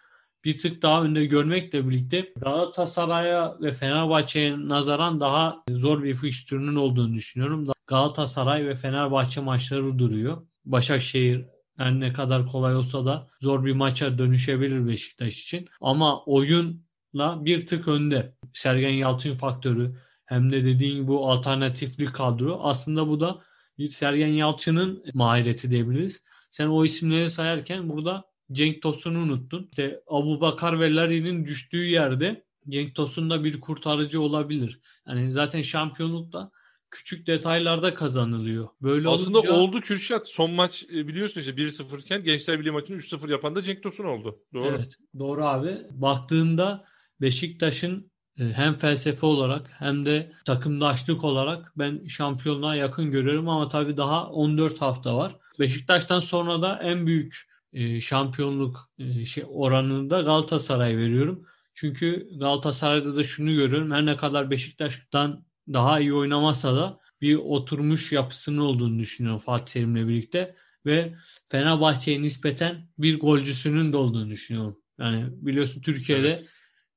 bir 0.46 0.58
tık 0.58 0.82
daha 0.82 1.04
önde 1.04 1.25
görmekle 1.25 1.90
birlikte 1.90 2.34
Galatasaray'a 2.38 3.58
ve 3.62 3.74
Fenerbahçe'ye 3.74 4.70
nazaran 4.70 5.20
daha 5.20 5.64
zor 5.70 6.04
bir 6.04 6.16
fikstürünün 6.16 6.75
olduğunu 6.75 7.14
düşünüyorum. 7.14 7.68
Galatasaray 7.88 8.66
ve 8.66 8.75
Fenerbahçe 8.75 9.42
maçları 9.42 10.00
duruyor. 10.00 10.48
Başakşehir 10.66 11.46
her 11.78 12.00
ne 12.00 12.14
kadar 12.14 12.48
kolay 12.48 12.75
olsa 12.75 13.06
da 13.06 13.28
zor 13.42 13.66
bir 13.66 13.74
maça 13.74 14.18
dönüşebilir 14.18 14.88
Beşiktaş 14.88 15.42
için. 15.42 15.68
Ama 15.82 16.24
oyunla 16.24 17.46
bir 17.46 17.68
tık 17.68 17.88
önde. 17.88 18.36
Sergen 18.54 18.94
Yalçın 18.94 19.38
faktörü 19.38 19.96
hem 20.25 20.52
de 20.52 20.66
dediğin 20.66 21.08
bu 21.08 21.32
alternatifli 21.32 22.06
kadro. 22.06 22.60
Aslında 22.62 23.08
bu 23.08 23.20
da 23.20 23.42
bir 23.78 23.90
Sergen 23.90 24.28
Yalçın'ın 24.28 25.04
mahireti 25.14 25.72
diyebiliriz. 25.72 26.24
Sen 26.52 26.68
o 26.68 26.86
isimleri 26.86 27.30
sayarken 27.30 27.90
burada 27.90 28.35
Cenk 28.52 28.82
Tosun'u 28.82 29.20
unuttun. 29.20 29.68
İşte 29.72 30.02
Abu 30.08 30.42
Bakar 30.42 30.80
ve 30.80 30.96
Larin'in 30.96 31.46
düştüğü 31.46 31.86
yerde 31.86 32.46
Cenk 32.70 32.96
Tosun 32.96 33.30
da 33.30 33.44
bir 33.44 33.60
kurtarıcı 33.60 34.22
olabilir. 34.22 34.80
Yani 35.08 35.32
zaten 35.32 35.62
şampiyonlukta 35.62 36.52
küçük 36.92 37.28
detaylarda 37.28 37.94
kazanılıyor. 37.94 38.68
Böyle 38.82 39.10
Aslında 39.10 39.40
olunca... 39.40 39.54
oldu 39.54 39.82
Kürşat. 39.82 40.28
Son 40.28 40.52
maç 40.52 40.86
e, 40.94 41.08
biliyorsun 41.08 41.40
işte 41.40 41.52
1-0 41.52 42.02
iken 42.02 42.24
Gençler 42.24 42.60
Birliği 42.60 42.72
maçını 42.72 42.98
3-0 42.98 43.32
yapan 43.32 43.56
da 43.56 43.62
Cenk 43.62 43.84
Tosun 43.84 44.04
oldu. 44.04 44.40
Doğru. 44.54 44.66
Evet 44.66 44.96
doğru 45.20 45.46
abi. 45.46 45.78
Baktığında 45.92 46.86
Beşiktaş'ın 47.22 48.12
e, 48.40 48.44
hem 48.44 48.75
felsefe 48.75 49.25
olarak 49.25 49.72
hem 49.72 50.06
de 50.06 50.32
takımdaşlık 50.46 51.24
olarak 51.24 51.74
ben 51.78 52.08
şampiyonluğa 52.08 52.75
yakın 52.75 53.12
görüyorum 53.12 53.50
ama 53.50 53.68
tabii 53.68 53.98
daha 53.98 54.30
14 54.30 54.82
hafta 54.82 55.18
var. 55.18 55.36
Beşiktaş'tan 55.60 56.20
sonra 56.20 56.62
da 56.62 56.80
en 56.84 57.08
büyük 57.08 57.54
e, 57.75 58.01
şampiyonluk 58.01 58.89
e, 59.00 59.25
şey 59.25 59.44
oranını 59.48 60.10
da 60.10 60.22
Galatasaray 60.22 60.98
veriyorum. 60.98 61.46
Çünkü 61.74 62.29
Galatasaray'da 62.39 63.15
da 63.15 63.24
şunu 63.24 63.55
görüyorum. 63.55 63.91
Her 63.91 64.05
ne 64.05 64.17
kadar 64.17 64.51
Beşiktaş'tan 64.51 65.46
daha 65.74 66.00
iyi 66.00 66.13
oynamasa 66.13 66.75
da 66.75 67.00
bir 67.22 67.36
oturmuş 67.36 68.12
yapısının 68.12 68.58
olduğunu 68.58 69.00
düşünüyorum 69.00 69.39
Fatih 69.39 69.74
Terim'le 69.74 70.08
birlikte 70.08 70.55
ve 70.86 71.15
Fenerbahçe'ye 71.50 72.22
nispeten 72.22 72.89
bir 72.98 73.20
golcüsünün 73.20 73.94
de 73.94 73.98
olduğunu 73.98 74.29
düşünüyorum. 74.29 74.77
Yani 75.00 75.25
biliyorsun 75.32 75.82
Türkiye'de 75.82 76.29
evet. 76.29 76.50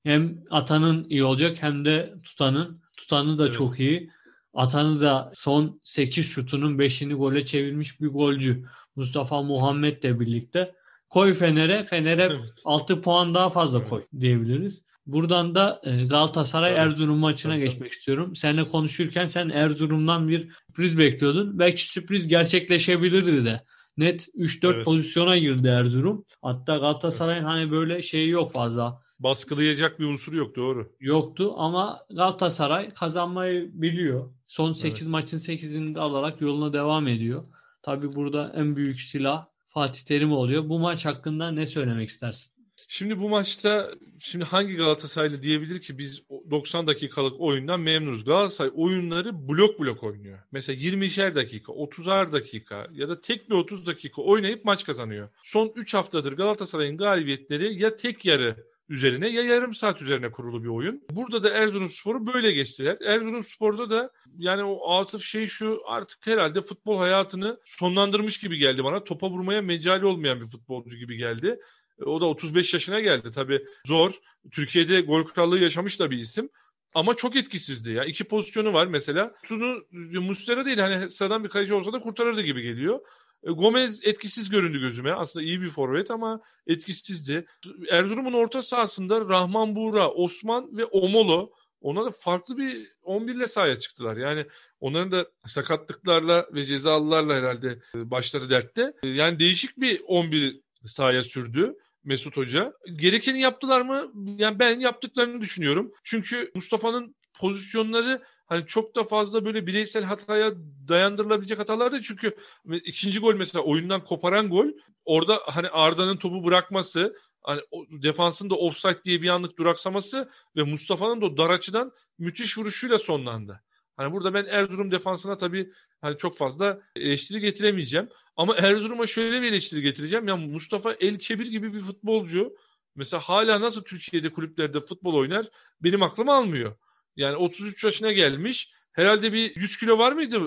hem 0.05 0.39
atanın 0.51 1.07
iyi 1.09 1.25
olacak 1.25 1.57
hem 1.61 1.85
de 1.85 2.15
tutanın. 2.23 2.83
Tutanı 2.97 3.39
da 3.39 3.45
evet. 3.45 3.55
çok 3.55 3.81
iyi. 3.81 4.11
Atanı 4.55 5.01
da 5.01 5.33
son 5.35 5.81
8 5.85 6.27
şutunun 6.27 6.79
5'ini 6.79 7.15
gole 7.15 7.45
çevirmiş 7.45 8.01
bir 8.01 8.09
golcü. 8.09 8.65
Mustafa 8.99 9.43
Muhammed 9.43 10.03
de 10.03 10.21
birlikte. 10.21 10.75
Koy 11.11 11.35
Fener'e. 11.35 11.85
Fener'e 11.85 12.23
evet. 12.23 12.41
6 12.65 13.03
puan 13.03 13.35
daha 13.35 13.51
fazla 13.51 13.79
evet. 13.79 13.89
koy 13.89 14.05
diyebiliriz. 14.21 14.83
Buradan 15.07 15.55
da 15.55 15.81
e, 15.85 16.05
Galatasaray 16.05 16.71
evet. 16.71 16.81
Erzurum 16.81 17.19
maçına 17.19 17.57
evet. 17.57 17.71
geçmek 17.71 17.93
istiyorum. 17.93 18.37
Seninle 18.37 18.69
konuşurken 18.69 19.27
sen 19.27 19.49
Erzurum'dan 19.49 20.29
bir 20.29 20.49
sürpriz 20.67 20.99
bekliyordun. 20.99 21.59
Belki 21.59 21.89
sürpriz 21.89 22.29
gerçekleşebilirdi 22.29 23.45
de. 23.45 23.65
Net 23.97 24.29
3-4 24.29 24.75
evet. 24.75 24.85
pozisyona 24.85 25.39
girdi 25.39 25.69
Erzurum. 25.69 26.25
Hatta 26.43 26.77
Galatasaray'ın 26.77 27.43
evet. 27.43 27.49
hani 27.49 27.71
böyle 27.71 28.03
şeyi 28.03 28.29
yok 28.29 28.53
fazla. 28.53 29.03
Baskılayacak 29.19 30.01
bir 30.01 30.05
unsur 30.05 30.33
yok 30.33 30.57
doğru. 30.57 30.93
Yoktu 31.01 31.55
ama 31.57 32.01
Galatasaray 32.11 32.95
kazanmayı 32.95 33.71
biliyor. 33.73 34.31
Son 34.47 34.73
8 34.73 35.03
evet. 35.03 35.11
maçın 35.11 35.39
8'ini 35.39 35.99
alarak 35.99 36.41
yoluna 36.41 36.73
devam 36.73 37.09
ediyor. 37.09 37.45
Tabi 37.89 38.15
burada 38.15 38.53
en 38.57 38.77
büyük 38.77 39.01
silah 39.01 39.47
Fatih 39.69 40.01
Terim 40.03 40.33
oluyor. 40.33 40.69
Bu 40.69 40.79
maç 40.79 41.07
hakkında 41.07 41.51
ne 41.51 41.67
söylemek 41.67 42.09
istersin? 42.09 42.53
Şimdi 42.89 43.19
bu 43.19 43.29
maçta 43.29 43.91
şimdi 44.21 44.45
hangi 44.45 44.77
Galatasaraylı 44.77 45.43
diyebilir 45.43 45.81
ki 45.81 45.99
biz 45.99 46.23
90 46.51 46.87
dakikalık 46.87 47.41
oyundan 47.41 47.81
memnunuz. 47.81 48.25
Galatasaray 48.25 48.71
oyunları 48.75 49.49
blok 49.49 49.81
blok 49.81 50.03
oynuyor. 50.03 50.39
Mesela 50.53 50.79
20'şer 50.81 51.35
dakika, 51.35 51.73
30'ar 51.73 52.33
dakika 52.33 52.87
ya 52.93 53.09
da 53.09 53.21
tek 53.21 53.51
bir 53.51 53.55
30 53.55 53.87
dakika 53.87 54.23
oynayıp 54.23 54.65
maç 54.65 54.85
kazanıyor. 54.85 55.29
Son 55.43 55.73
3 55.77 55.95
haftadır 55.95 56.33
Galatasaray'ın 56.33 56.97
galibiyetleri 56.97 57.83
ya 57.83 57.97
tek 57.97 58.25
yarı 58.25 58.67
üzerine 58.89 59.29
ya 59.29 59.43
yarım 59.43 59.75
saat 59.75 60.03
üzerine 60.03 60.31
kurulu 60.31 60.65
bir 60.65 60.69
oyun. 60.69 61.03
Burada 61.11 61.43
da 61.43 61.51
Erzurumspor'u 61.51 62.27
böyle 62.27 62.53
geçtiler. 62.53 62.99
Erzurumspor'da 63.01 63.91
da 63.91 64.11
yani 64.39 64.65
o 64.65 64.93
Atıf 64.93 65.23
şey 65.23 65.47
şu 65.47 65.81
artık 65.87 66.27
herhalde 66.27 66.61
futbol 66.61 66.99
hayatını 66.99 67.61
sonlandırmış 67.65 68.39
gibi 68.39 68.59
geldi 68.59 68.85
bana. 68.85 69.05
Topa 69.05 69.31
vurmaya 69.31 69.63
mecali 69.63 70.07
olmayan 70.07 70.41
bir 70.41 70.47
futbolcu 70.47 70.97
gibi 70.97 71.17
geldi. 71.17 71.59
O 72.07 72.21
da 72.21 72.27
35 72.27 72.75
yaşına 72.75 73.01
geldi. 73.01 73.31
Tabii 73.31 73.65
zor. 73.87 74.13
Türkiye'de 74.53 75.01
gol 75.01 75.25
krallığı 75.25 75.59
yaşamış 75.59 76.01
da 76.01 76.11
bir 76.11 76.19
isim. 76.19 76.49
Ama 76.95 77.15
çok 77.15 77.37
etkisizdi 77.37 77.93
ya. 77.93 78.05
İki 78.05 78.25
pozisyonu 78.25 78.73
var 78.73 78.87
mesela. 78.87 79.33
Tunu 79.45 79.83
Mustera 80.21 80.67
değil 80.67 80.79
hani 80.79 81.11
sıradan 81.11 81.45
bir 81.45 81.49
kaleci 81.49 81.75
olsa 81.75 81.93
da 81.93 82.01
kurtarırdı 82.01 82.43
gibi 82.43 82.63
geliyor. 82.63 83.01
E, 83.43 83.51
Gomez 83.51 84.01
etkisiz 84.05 84.49
göründü 84.49 84.81
gözüme. 84.81 85.13
Aslında 85.13 85.45
iyi 85.45 85.61
bir 85.61 85.71
forvet 85.71 86.11
ama 86.11 86.41
etkisizdi. 86.67 87.47
Erzurum'un 87.91 88.33
orta 88.33 88.63
sahasında 88.63 89.21
Rahman 89.21 89.77
Buğra, 89.77 90.11
Osman 90.11 90.77
ve 90.77 90.85
Omolo 90.85 91.51
ona 91.81 92.05
da 92.05 92.11
farklı 92.11 92.57
bir 92.57 92.93
11 93.03 93.35
ile 93.35 93.47
sahaya 93.47 93.79
çıktılar. 93.79 94.17
Yani 94.17 94.47
onların 94.81 95.13
da 95.13 95.27
sakatlıklarla 95.47 96.47
ve 96.55 96.65
cezalılarla 96.65 97.35
herhalde 97.35 97.79
e, 97.95 98.11
başları 98.11 98.51
dertte. 98.51 98.93
E, 99.03 99.09
yani 99.09 99.39
değişik 99.39 99.81
bir 99.81 100.01
11 100.07 100.61
sahaya 100.87 101.23
sürdü. 101.23 101.75
Mesut 102.05 102.37
Hoca. 102.37 102.73
Gerekeni 102.97 103.41
yaptılar 103.41 103.81
mı? 103.81 104.13
Yani 104.37 104.59
ben 104.59 104.81
yaptıklarını 104.81 105.41
düşünüyorum. 105.41 105.93
Çünkü 106.05 106.51
Mustafa'nın 106.55 107.15
pozisyonları 107.41 108.23
hani 108.49 108.67
çok 108.67 108.97
da 108.97 109.05
fazla 109.05 109.45
böyle 109.45 109.67
bireysel 109.67 110.05
hataya 110.05 110.53
dayandırılabilecek 110.89 111.59
hatalar 111.59 111.93
değil. 111.93 112.03
Çünkü 112.03 112.37
ikinci 112.85 113.21
gol 113.21 113.35
mesela 113.35 113.65
oyundan 113.65 114.05
koparan 114.05 114.51
gol 114.51 114.67
orada 115.05 115.41
hani 115.47 115.69
Arda'nın 115.69 116.17
topu 116.17 116.45
bırakması 116.45 117.15
hani 117.43 117.61
o, 117.71 117.85
defansın 117.91 118.51
da 118.51 118.55
offside 118.55 119.05
diye 119.05 119.23
bir 119.23 119.29
anlık 119.29 119.59
duraksaması 119.59 120.31
ve 120.57 120.63
Mustafa'nın 120.63 121.21
da 121.21 121.37
dar 121.37 121.51
açıdan 121.51 121.93
müthiş 122.19 122.59
vuruşuyla 122.59 122.99
sonlandı. 122.99 123.61
Hani 123.97 124.13
burada 124.13 124.35
ben 124.35 124.45
Erzurum 124.45 124.91
defansına 124.91 125.37
tabii 125.37 125.73
hani 126.01 126.17
çok 126.17 126.37
fazla 126.37 126.81
eleştiri 126.97 127.41
getiremeyeceğim. 127.41 128.09
Ama 128.37 128.57
Erzurum'a 128.57 129.07
şöyle 129.07 129.43
bir 129.43 129.47
eleştiri 129.47 129.83
getireceğim. 129.83 130.29
Ya 130.29 130.37
Mustafa 130.37 130.93
El 130.93 131.19
Kebir 131.19 131.47
gibi 131.47 131.75
bir 131.75 131.81
futbolcu 131.81 132.57
mesela 132.97 133.21
hala 133.21 133.61
nasıl 133.61 133.85
Türkiye'de 133.85 134.33
kulüplerde 134.33 134.81
futbol 134.81 135.15
oynar 135.15 135.47
benim 135.81 136.03
aklım 136.03 136.29
almıyor. 136.29 136.77
Yani 137.19 137.37
33 137.37 137.85
yaşına 137.85 138.13
gelmiş. 138.13 138.73
Herhalde 138.93 139.33
bir 139.33 139.57
100 139.57 139.77
kilo 139.77 139.99
var 139.99 140.13
mıydı 140.13 140.41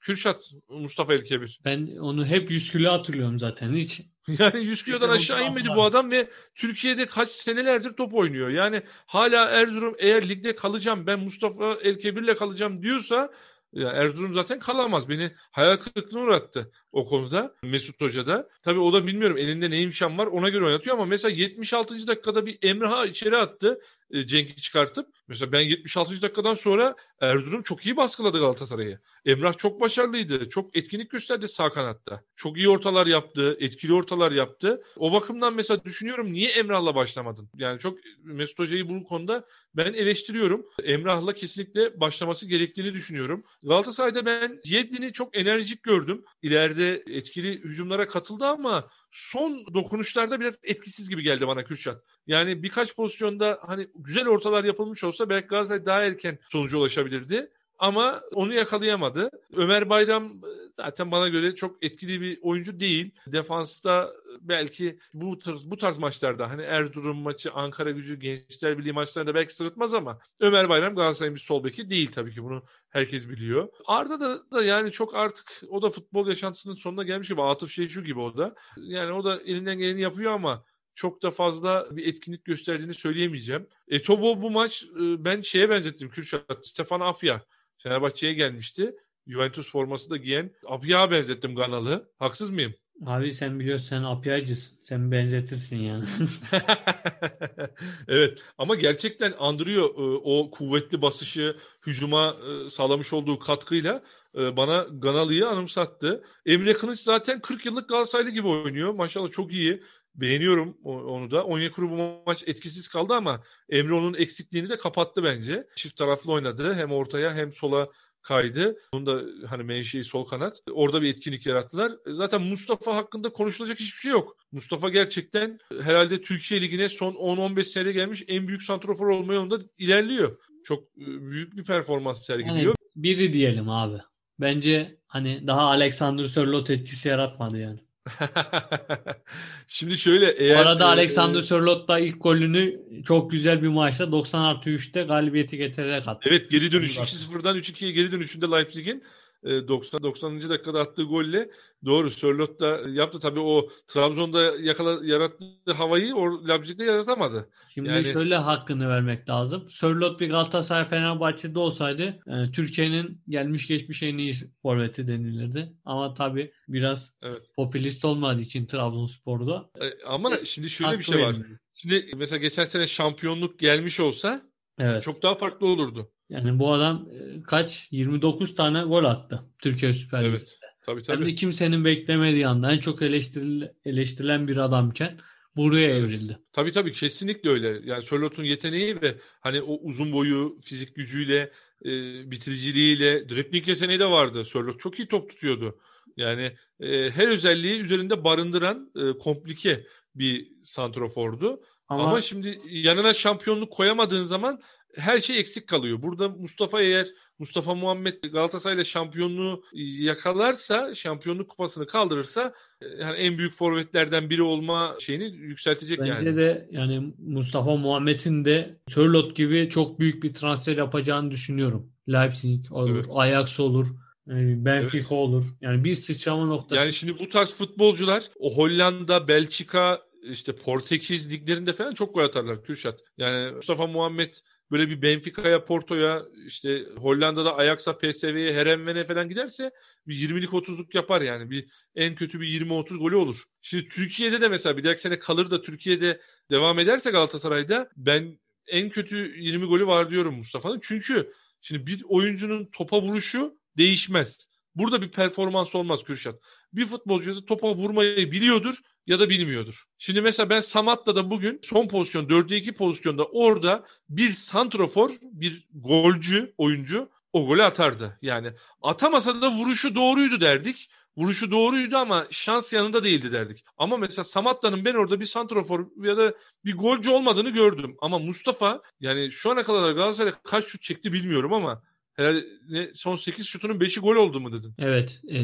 Kürşat 0.00 0.52
Mustafa 0.68 1.14
El 1.14 1.24
Kebir? 1.24 1.60
Ben 1.64 1.96
onu 1.96 2.26
hep 2.26 2.50
100 2.50 2.72
kilo 2.72 2.92
hatırlıyorum 2.92 3.38
zaten. 3.38 3.74
Hiç 3.74 4.00
Yani 4.38 4.64
100 4.64 4.84
kilodan 4.84 5.08
aşağı 5.08 5.46
inmedi 5.46 5.68
bu 5.76 5.84
adam 5.84 6.10
ve 6.10 6.28
Türkiye'de 6.54 7.06
kaç 7.06 7.28
senelerdir 7.28 7.92
top 7.92 8.14
oynuyor. 8.14 8.48
Yani 8.48 8.82
hala 9.06 9.44
Erzurum 9.44 9.94
eğer 9.98 10.28
ligde 10.28 10.56
kalacağım 10.56 11.06
ben 11.06 11.20
Mustafa 11.20 11.74
Elkebir'le 11.74 12.34
kalacağım 12.34 12.82
diyorsa 12.82 13.30
ya 13.72 13.88
Erzurum 13.88 14.34
zaten 14.34 14.58
kalamaz. 14.58 15.08
Beni 15.08 15.32
hayal 15.50 15.76
kırıklığına 15.76 16.22
uğrattı 16.22 16.72
o 16.92 17.06
konuda 17.06 17.54
Mesut 17.62 18.00
Hoca 18.00 18.26
da. 18.26 18.48
Tabii 18.64 18.80
o 18.80 18.92
da 18.92 19.06
bilmiyorum 19.06 19.38
elinde 19.38 19.70
ne 19.70 19.80
imkan 19.80 20.18
var 20.18 20.26
ona 20.26 20.48
göre 20.48 20.64
oynatıyor 20.64 20.96
ama 20.96 21.04
mesela 21.04 21.32
76. 21.32 22.06
dakikada 22.06 22.46
bir 22.46 22.58
Emrah'a 22.62 23.06
içeri 23.06 23.36
attı 23.36 23.80
e, 24.10 24.26
Cenk'i 24.26 24.56
çıkartıp. 24.56 25.08
Mesela 25.28 25.52
ben 25.52 25.60
76. 25.60 26.22
dakikadan 26.22 26.54
sonra 26.54 26.94
Erzurum 27.20 27.62
çok 27.62 27.86
iyi 27.86 27.96
baskıladı 27.96 28.38
Galatasaray'ı. 28.38 28.98
Emrah 29.24 29.56
çok 29.56 29.80
başarılıydı. 29.80 30.48
Çok 30.48 30.76
etkinlik 30.76 31.10
gösterdi 31.10 31.48
sağ 31.48 31.70
kanatta. 31.70 32.22
Çok 32.36 32.56
iyi 32.56 32.68
ortalar 32.68 33.06
yaptı. 33.06 33.56
Etkili 33.60 33.94
ortalar 33.94 34.32
yaptı. 34.32 34.82
O 34.96 35.12
bakımdan 35.12 35.54
mesela 35.54 35.84
düşünüyorum 35.84 36.32
niye 36.32 36.50
Emrah'la 36.50 36.94
başlamadın? 36.94 37.50
Yani 37.54 37.78
çok 37.78 37.98
Mesut 38.22 38.58
Hoca'yı 38.58 38.88
bu 38.88 39.04
konuda 39.04 39.44
ben 39.74 39.92
eleştiriyorum. 39.92 40.66
Emrah'la 40.82 41.32
kesinlikle 41.32 42.00
başlaması 42.00 42.46
gerektiğini 42.46 42.94
düşünüyorum. 42.94 43.44
Galatasaray'da 43.62 44.26
ben 44.26 44.60
Yedlin'i 44.64 45.12
çok 45.12 45.36
enerjik 45.36 45.82
gördüm. 45.82 46.24
İleride 46.42 47.02
etkili 47.06 47.52
hücumlara 47.52 48.08
katıldı 48.08 48.46
ama 48.46 48.88
son 49.10 49.74
dokunuşlarda 49.74 50.40
biraz 50.40 50.58
etkisiz 50.62 51.08
gibi 51.08 51.22
geldi 51.22 51.46
bana 51.46 51.64
Kürşat. 51.64 52.02
Yani 52.26 52.62
birkaç 52.62 52.96
pozisyonda 52.96 53.58
hani 53.62 53.88
güzel 53.94 54.28
ortalar 54.28 54.64
yapılmış 54.64 55.04
olsa 55.04 55.28
belki 55.28 55.48
Galatasaray 55.48 55.86
daha 55.86 56.02
erken 56.02 56.38
sonuca 56.48 56.78
ulaşabilirdi. 56.78 57.50
Ama 57.78 58.22
onu 58.34 58.54
yakalayamadı. 58.54 59.30
Ömer 59.52 59.90
Bayram 59.90 60.26
e, 60.26 60.50
zaten 60.76 61.10
bana 61.10 61.28
göre 61.28 61.54
çok 61.54 61.84
etkili 61.84 62.20
bir 62.20 62.38
oyuncu 62.42 62.80
değil. 62.80 63.14
Defansta 63.26 64.12
belki 64.40 64.98
bu 65.14 65.38
tarz, 65.38 65.70
bu 65.70 65.76
tarz 65.76 65.98
maçlarda 65.98 66.50
hani 66.50 66.62
Erzurum 66.62 67.18
maçı, 67.18 67.52
Ankara 67.52 67.90
gücü, 67.90 68.20
Gençler 68.20 68.78
Birliği 68.78 68.92
maçlarında 68.92 69.34
belki 69.34 69.54
sırıtmaz 69.54 69.94
ama 69.94 70.18
Ömer 70.40 70.68
Bayram 70.68 70.94
Galatasaray'ın 70.94 71.34
bir 71.34 71.40
sol 71.40 71.64
beki 71.64 71.90
değil 71.90 72.12
tabii 72.12 72.34
ki 72.34 72.42
bunu 72.42 72.62
herkes 72.90 73.28
biliyor. 73.28 73.68
Arda 73.86 74.20
da, 74.20 74.50
da 74.52 74.62
yani 74.62 74.92
çok 74.92 75.14
artık 75.14 75.62
o 75.68 75.82
da 75.82 75.88
futbol 75.88 76.28
yaşantısının 76.28 76.74
sonuna 76.74 77.02
gelmiş 77.02 77.28
gibi 77.28 77.42
Atıf 77.42 77.70
Şeycu 77.70 78.04
gibi 78.04 78.20
o 78.20 78.36
da. 78.36 78.54
Yani 78.76 79.12
o 79.12 79.24
da 79.24 79.40
elinden 79.40 79.78
geleni 79.78 80.00
yapıyor 80.00 80.32
ama 80.32 80.64
çok 80.94 81.22
da 81.22 81.30
fazla 81.30 81.88
bir 81.90 82.06
etkinlik 82.06 82.44
gösterdiğini 82.44 82.94
söyleyemeyeceğim. 82.94 83.68
E, 83.88 84.02
Tobo 84.02 84.42
bu 84.42 84.50
maç 84.50 84.84
e, 84.84 85.24
ben 85.24 85.40
şeye 85.40 85.70
benzettim 85.70 86.10
Kürşat. 86.10 86.66
Stefan 86.66 87.00
Afya 87.00 87.42
Fenerbahçe'ye 87.78 88.32
gelmişti. 88.32 88.94
Juventus 89.26 89.70
forması 89.70 90.10
da 90.10 90.16
giyen 90.16 90.50
Apya'ya 90.66 91.10
benzettim 91.10 91.54
Ganalı. 91.54 92.12
Haksız 92.18 92.50
mıyım? 92.50 92.74
Abi 93.06 93.32
sen 93.32 93.60
biliyorsun 93.60 93.86
sen 93.86 94.02
Apya'cısın. 94.02 94.78
Sen 94.84 95.12
benzetirsin 95.12 95.76
yani. 95.76 96.04
evet 98.08 98.38
ama 98.58 98.74
gerçekten 98.74 99.34
andırıyor 99.38 99.84
e, 99.84 100.20
o 100.24 100.50
kuvvetli 100.50 101.02
basışı 101.02 101.56
hücuma 101.86 102.36
e, 102.66 102.70
sağlamış 102.70 103.12
olduğu 103.12 103.38
katkıyla 103.38 104.02
e, 104.38 104.56
bana 104.56 104.86
Ganalı'yı 104.92 105.48
anımsattı. 105.48 106.24
Emre 106.46 106.74
Kılıç 106.74 107.00
zaten 107.00 107.40
40 107.40 107.66
yıllık 107.66 107.88
Galatasaraylı 107.88 108.30
gibi 108.30 108.46
oynuyor. 108.48 108.94
Maşallah 108.94 109.30
çok 109.30 109.52
iyi. 109.52 109.82
Beğeniyorum 110.14 110.78
onu 110.84 111.30
da. 111.30 111.44
Onyekuru 111.44 111.90
bu 111.90 112.22
maç 112.26 112.44
etkisiz 112.46 112.88
kaldı 112.88 113.14
ama 113.14 113.42
Emre 113.70 113.94
onun 113.94 114.14
eksikliğini 114.14 114.68
de 114.68 114.76
kapattı 114.76 115.24
bence. 115.24 115.66
Çift 115.76 115.96
taraflı 115.96 116.32
oynadı. 116.32 116.74
Hem 116.74 116.92
ortaya 116.92 117.34
hem 117.34 117.52
sola 117.52 117.88
kaydı. 118.22 118.76
Onun 118.92 119.06
da 119.06 119.22
hani 119.48 119.62
menşei 119.62 120.04
sol 120.04 120.24
kanat. 120.24 120.62
Orada 120.72 121.02
bir 121.02 121.08
etkinlik 121.08 121.46
yarattılar. 121.46 121.92
Zaten 122.06 122.42
Mustafa 122.42 122.96
hakkında 122.96 123.32
konuşulacak 123.32 123.80
hiçbir 123.80 124.00
şey 124.00 124.12
yok. 124.12 124.36
Mustafa 124.52 124.88
gerçekten 124.88 125.58
herhalde 125.82 126.22
Türkiye 126.22 126.60
Ligi'ne 126.60 126.88
son 126.88 127.12
10-15 127.12 127.64
sene 127.64 127.92
gelmiş 127.92 128.24
en 128.28 128.48
büyük 128.48 128.62
santrofor 128.62 129.06
olma 129.06 129.34
yolunda 129.34 129.58
ilerliyor. 129.78 130.38
çok 130.64 130.84
e, 130.84 131.06
büyük 131.30 131.56
bir 131.56 131.64
performans 131.64 132.26
sergiliyor. 132.26 132.58
Yani 132.58 132.74
biri 132.96 133.32
diyelim 133.32 133.68
abi. 133.68 133.98
Bence 134.40 134.98
hani 135.06 135.46
daha 135.46 135.60
Alexander 135.60 136.24
Sörloth 136.24 136.70
etkisi 136.70 137.08
yaratmadı 137.08 137.58
yani. 137.58 137.80
Şimdi 139.68 139.98
şöyle 139.98 140.30
eğer... 140.30 140.56
Bu 140.56 140.60
arada 140.60 140.86
Alexander 140.86 141.40
Sörloth 141.40 141.88
da 141.88 141.98
ilk 141.98 142.22
golünü 142.22 142.80
çok 143.04 143.30
güzel 143.30 143.62
bir 143.62 143.68
maçta 143.68 144.12
90 144.12 144.40
artı 144.40 144.70
3'te 144.70 145.02
galibiyeti 145.02 145.56
getirerek 145.56 146.08
attı. 146.08 146.28
Evet 146.30 146.50
geri 146.50 146.72
dönüş 146.72 146.96
2-0'dan 146.96 147.56
3-2'ye 147.56 147.92
geri 147.92 148.12
dönüşünde 148.12 148.46
Leipzig'in 148.46 149.02
90 149.44 150.02
90. 150.02 150.48
dakikada 150.48 150.80
attığı 150.80 151.02
golle 151.02 151.50
doğru 151.84 152.10
Sörloth 152.10 152.60
da 152.60 152.80
yaptı. 152.88 153.20
Tabii 153.20 153.40
o 153.40 153.68
Trabzon'da 153.86 154.42
yakala, 154.60 155.06
yarattığı 155.06 155.72
havayı 155.72 156.14
o 156.14 156.48
Leipzig'de 156.48 156.84
yaratamadı. 156.84 157.48
Şimdi 157.74 157.88
yani... 157.88 158.04
şöyle 158.04 158.36
hakkını 158.36 158.88
vermek 158.88 159.28
lazım. 159.28 159.68
Sörloth 159.68 160.20
bir 160.20 160.30
Galatasaray 160.30 160.88
Fenerbahçe'de 160.88 161.58
olsaydı 161.58 162.20
e, 162.26 162.52
Türkiye'nin 162.52 163.22
gelmiş 163.28 163.66
geçmiş 163.66 164.02
en 164.02 164.18
iyi 164.18 164.34
forveti 164.62 165.06
denilirdi. 165.06 165.72
Ama 165.84 166.14
tabii 166.14 166.52
biraz 166.68 167.12
evet. 167.22 167.42
popülist 167.56 168.04
olmadığı 168.04 168.40
için 168.40 168.66
Trabzonspor'da. 168.66 169.70
E, 169.80 170.04
ama 170.06 170.44
şimdi 170.44 170.70
şöyle 170.70 170.98
bir 170.98 171.04
şey 171.04 171.22
var. 171.22 171.36
Şimdi 171.74 172.10
mesela 172.16 172.38
geçen 172.38 172.64
sene 172.64 172.86
şampiyonluk 172.86 173.58
gelmiş 173.58 174.00
olsa 174.00 174.42
evet. 174.78 175.02
çok 175.02 175.22
daha 175.22 175.34
farklı 175.34 175.66
olurdu. 175.66 176.10
Yani 176.28 176.58
bu 176.58 176.72
adam 176.72 177.08
e, 177.12 177.42
kaç? 177.42 177.88
29 177.90 178.54
tane 178.54 178.82
gol 178.82 179.04
attı 179.04 179.44
Türkiye 179.58 179.92
Süper 179.92 180.24
Ligi'nde. 180.24 180.36
Evet. 180.36 180.58
Tabii 180.86 181.02
tabii. 181.02 181.16
Hem 181.16 181.26
de 181.26 181.34
kimsenin 181.34 181.84
beklemediği 181.84 182.46
anda 182.46 182.72
en 182.72 182.78
çok 182.78 183.02
eleştiril, 183.02 183.68
eleştirilen 183.84 184.48
bir 184.48 184.56
adamken 184.56 185.18
buraya 185.56 185.90
evrildi. 185.96 186.38
Tabii 186.52 186.72
tabii 186.72 186.92
kesinlikle 186.92 187.50
öyle. 187.50 187.80
Yani 187.84 188.02
Sörlot'un 188.02 188.44
yeteneği 188.44 189.02
ve 189.02 189.18
hani 189.40 189.62
o 189.62 189.78
uzun 189.82 190.12
boyu, 190.12 190.58
fizik 190.64 190.94
gücüyle, 190.94 191.52
e, 191.84 191.90
bitiriciliğiyle, 192.30 193.28
dripling 193.28 193.68
yeteneği 193.68 193.98
de 193.98 194.06
vardı. 194.06 194.44
Sörlot 194.44 194.80
çok 194.80 194.98
iyi 194.98 195.08
top 195.08 195.30
tutuyordu. 195.30 195.78
Yani 196.16 196.52
e, 196.80 197.10
her 197.10 197.28
özelliği 197.28 197.80
üzerinde 197.80 198.24
barındıran 198.24 198.90
e, 198.96 199.18
komplike 199.18 199.86
bir 200.14 200.48
santrofordu. 200.64 201.60
Ama, 201.88 202.04
Ama 202.04 202.20
şimdi 202.20 202.60
yanına 202.70 203.14
şampiyonluk 203.14 203.72
koyamadığın 203.72 204.24
zaman 204.24 204.60
her 204.96 205.18
şey 205.18 205.38
eksik 205.38 205.66
kalıyor. 205.66 206.02
Burada 206.02 206.28
Mustafa 206.28 206.82
eğer 206.82 207.06
Mustafa 207.38 207.74
Muhammed 207.74 208.24
Galatasaray'la 208.24 208.84
şampiyonluğu 208.84 209.64
yakalarsa, 209.98 210.94
şampiyonluk 210.94 211.48
kupasını 211.48 211.86
kaldırırsa 211.86 212.54
yani 213.00 213.16
en 213.16 213.38
büyük 213.38 213.52
forvetlerden 213.52 214.30
biri 214.30 214.42
olma 214.42 214.96
şeyini 215.00 215.24
yükseltecek 215.24 215.98
Bence 215.98 216.10
yani. 216.10 216.18
Bence 216.18 216.36
de 216.36 216.68
yani 216.70 217.14
Mustafa 217.18 217.76
Muhammed'in 217.76 218.44
de 218.44 218.76
Sörlot 218.88 219.36
gibi 219.36 219.70
çok 219.70 219.98
büyük 219.98 220.22
bir 220.22 220.34
transfer 220.34 220.76
yapacağını 220.76 221.30
düşünüyorum. 221.30 221.92
Leipzig 222.08 222.72
olur, 222.72 222.96
evet. 222.96 223.06
Ajax 223.14 223.60
olur. 223.60 223.86
Benfica 224.26 224.98
evet. 224.98 225.12
olur. 225.12 225.44
Yani 225.60 225.84
bir 225.84 225.94
sıçrama 225.94 226.44
noktası. 226.44 226.82
Yani 226.82 226.92
şimdi 226.92 227.18
bu 227.18 227.28
tarz 227.28 227.54
futbolcular 227.54 228.24
o 228.38 228.56
Hollanda, 228.56 229.28
Belçika, 229.28 230.02
işte 230.22 230.52
Portekiz 230.52 231.32
liglerinde 231.32 231.72
falan 231.72 231.94
çok 231.94 232.14
gol 232.14 232.22
atarlar 232.22 232.64
Kürşat. 232.64 233.00
Yani 233.18 233.52
Mustafa 233.54 233.86
Muhammed 233.86 234.34
böyle 234.70 234.88
bir 234.88 235.02
Benfica'ya, 235.02 235.64
Porto'ya, 235.64 236.24
işte 236.46 236.84
Hollanda'da 236.96 237.56
Ajax'a, 237.56 237.98
PSV'ye, 237.98 238.54
Herenven'e 238.54 239.04
falan 239.04 239.28
giderse 239.28 239.70
bir 240.06 240.14
20'lik 240.14 240.50
30'luk 240.50 240.96
yapar 240.96 241.20
yani. 241.20 241.50
Bir 241.50 241.68
en 241.94 242.14
kötü 242.14 242.40
bir 242.40 242.48
20-30 242.48 242.98
golü 242.98 243.16
olur. 243.16 243.36
Şimdi 243.62 243.88
Türkiye'de 243.88 244.40
de 244.40 244.48
mesela 244.48 244.76
bir 244.76 244.84
dahaki 244.84 245.00
sene 245.00 245.18
kalır 245.18 245.50
da 245.50 245.62
Türkiye'de 245.62 246.20
devam 246.50 246.78
ederse 246.78 247.10
Galatasaray'da 247.10 247.88
ben 247.96 248.38
en 248.66 248.90
kötü 248.90 249.34
20 249.38 249.66
golü 249.66 249.86
var 249.86 250.10
diyorum 250.10 250.36
Mustafa'nın. 250.36 250.80
Çünkü 250.82 251.32
şimdi 251.60 251.86
bir 251.86 252.02
oyuncunun 252.08 252.68
topa 252.72 253.02
vuruşu 253.02 253.58
değişmez. 253.76 254.48
Burada 254.78 255.02
bir 255.02 255.10
performans 255.10 255.74
olmaz 255.74 256.04
Kürşat. 256.04 256.40
Bir 256.72 256.84
futbolcu 256.84 257.36
da 257.36 257.44
topa 257.44 257.74
vurmayı 257.74 258.32
biliyordur 258.32 258.74
ya 259.06 259.18
da 259.18 259.28
bilmiyordur. 259.28 259.84
Şimdi 259.98 260.20
mesela 260.20 260.50
ben 260.50 260.60
Samat'ta 260.60 261.16
da 261.16 261.30
bugün 261.30 261.60
son 261.62 261.88
pozisyon 261.88 262.26
4'e 262.26 262.56
2 262.56 262.72
pozisyonda 262.72 263.24
orada 263.24 263.84
bir 264.08 264.30
santrofor, 264.30 265.10
bir 265.22 265.68
golcü 265.74 266.54
oyuncu 266.58 267.10
o 267.32 267.46
golü 267.46 267.62
atardı. 267.62 268.18
Yani 268.22 268.50
atamasa 268.82 269.40
da 269.40 269.50
vuruşu 269.50 269.94
doğruydu 269.94 270.40
derdik. 270.40 270.90
Vuruşu 271.16 271.50
doğruydu 271.50 271.96
ama 271.96 272.26
şans 272.30 272.72
yanında 272.72 273.04
değildi 273.04 273.32
derdik. 273.32 273.64
Ama 273.76 273.96
mesela 273.96 274.24
Samatta'nın 274.24 274.84
ben 274.84 274.94
orada 274.94 275.20
bir 275.20 275.24
santrofor 275.24 275.86
ya 276.04 276.16
da 276.16 276.34
bir 276.64 276.76
golcü 276.76 277.10
olmadığını 277.10 277.50
gördüm. 277.50 277.96
Ama 278.00 278.18
Mustafa 278.18 278.82
yani 279.00 279.32
şu 279.32 279.50
ana 279.50 279.62
kadar 279.62 279.92
Galatasaray 279.92 280.32
kaç 280.44 280.64
şut 280.64 280.82
çekti 280.82 281.12
bilmiyorum 281.12 281.52
ama 281.52 281.82
herhalde 282.18 282.46
ne, 282.68 282.90
son 282.94 283.16
8 283.16 283.46
şutunun 283.46 283.78
5'i 283.78 284.00
gol 284.00 284.16
oldu 284.16 284.40
mu 284.40 284.52
dedin? 284.52 284.74
Evet. 284.78 285.20
E, 285.28 285.38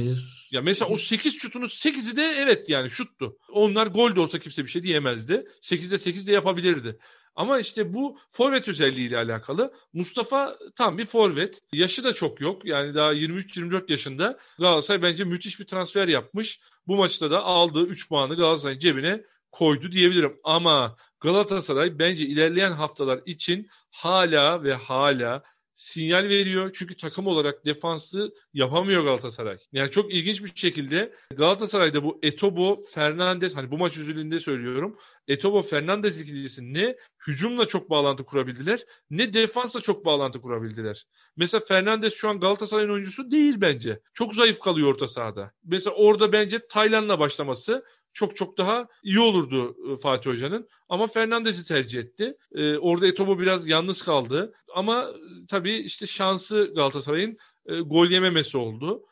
ya 0.51 0.63
mesela 0.63 0.89
o 0.89 0.97
8 0.97 1.41
şutunun 1.41 1.67
8'i 1.67 2.17
de 2.17 2.23
evet 2.23 2.69
yani 2.69 2.91
şuttu. 2.91 3.37
Onlar 3.53 3.87
gol 3.87 4.17
de 4.17 4.21
olsa 4.21 4.39
kimse 4.39 4.65
bir 4.65 4.71
şey 4.71 4.83
diyemezdi. 4.83 5.45
8'de 5.63 5.99
8 5.99 6.27
de 6.27 6.33
yapabilirdi. 6.33 6.99
Ama 7.37 7.59
işte 7.59 7.95
bu 7.95 8.19
forvet 8.31 8.69
özelliğiyle 8.69 9.17
alakalı. 9.17 9.73
Mustafa 9.93 10.57
tam 10.77 10.99
bir 10.99 11.05
forvet. 11.05 11.61
Yaşı 11.73 12.05
da 12.05 12.13
çok 12.13 12.41
yok. 12.41 12.65
Yani 12.65 12.95
daha 12.95 13.15
23-24 13.15 13.91
yaşında. 13.91 14.39
Galatasaray 14.59 15.03
bence 15.03 15.25
müthiş 15.25 15.61
bir 15.61 15.67
transfer 15.67 16.09
yapmış. 16.09 16.61
Bu 16.87 16.97
maçta 16.97 17.31
da 17.31 17.43
aldığı 17.45 17.87
3 17.87 18.09
puanı 18.09 18.37
Galatasaray'ın 18.37 18.79
cebine 18.79 19.25
koydu 19.53 19.93
diyebilirim. 19.93 20.37
Ama 20.45 20.97
Galatasaray 21.21 21.99
bence 21.99 22.27
ilerleyen 22.27 22.73
haftalar 22.73 23.21
için 23.27 23.69
hala 23.91 24.63
ve 24.63 24.75
hala 24.75 25.43
sinyal 25.75 26.25
veriyor. 26.29 26.71
Çünkü 26.75 26.97
takım 26.97 27.27
olarak 27.27 27.65
defansı 27.65 28.35
yapamıyor 28.53 29.05
Galatasaray. 29.05 29.59
Yani 29.73 29.91
çok 29.91 30.15
ilginç 30.15 30.45
bir 30.45 30.53
şekilde 30.55 31.15
Galatasaray'da 31.31 32.05
bu 32.05 32.19
Etobo, 32.23 32.81
Fernandez 32.83 33.57
hani 33.57 33.71
bu 33.71 33.79
maç 33.79 33.97
üzerinde 33.97 34.39
söylüyorum. 34.39 34.99
Etobo, 35.29 35.63
Fernandez 35.63 36.21
ikilisi 36.21 36.75
ne 36.75 36.97
hücumla 37.27 37.67
çok 37.67 37.91
bağlantı 37.91 38.25
kurabildiler 38.25 38.85
ne 39.11 39.33
defansla 39.33 39.81
çok 39.81 40.05
bağlantı 40.05 40.41
kurabildiler. 40.41 41.07
Mesela 41.37 41.65
Fernandez 41.65 42.15
şu 42.15 42.29
an 42.29 42.41
Galatasaray'ın 42.41 42.91
oyuncusu 42.91 43.31
değil 43.31 43.55
bence. 43.61 44.01
Çok 44.15 44.35
zayıf 44.35 44.61
kalıyor 44.61 44.89
orta 44.89 45.07
sahada. 45.07 45.53
Mesela 45.65 45.97
orada 45.97 46.33
bence 46.33 46.67
Taylan'la 46.69 47.19
başlaması 47.19 47.85
çok 48.15 48.37
çok 48.37 48.59
daha 48.59 48.87
iyi 49.03 49.21
olurdu 49.21 49.77
e, 49.93 49.97
Fatih 49.97 50.31
Hoca'nın. 50.31 50.69
Ama 50.89 51.07
Fernandez'i 51.07 51.65
tercih 51.65 52.01
etti. 52.01 52.37
Ee, 52.55 52.77
orada 52.77 53.07
Etobo 53.07 53.39
biraz 53.39 53.69
yalnız 53.69 54.03
kaldı. 54.03 54.53
Ama 54.75 55.03
e, 55.03 55.47
tabii 55.49 55.79
işte 55.79 56.07
şansı 56.07 56.73
Galatasaray'ın 56.75 57.37
e, 57.67 57.81
gol 57.81 58.07
yememesi 58.07 58.59
oldu. 58.59 59.03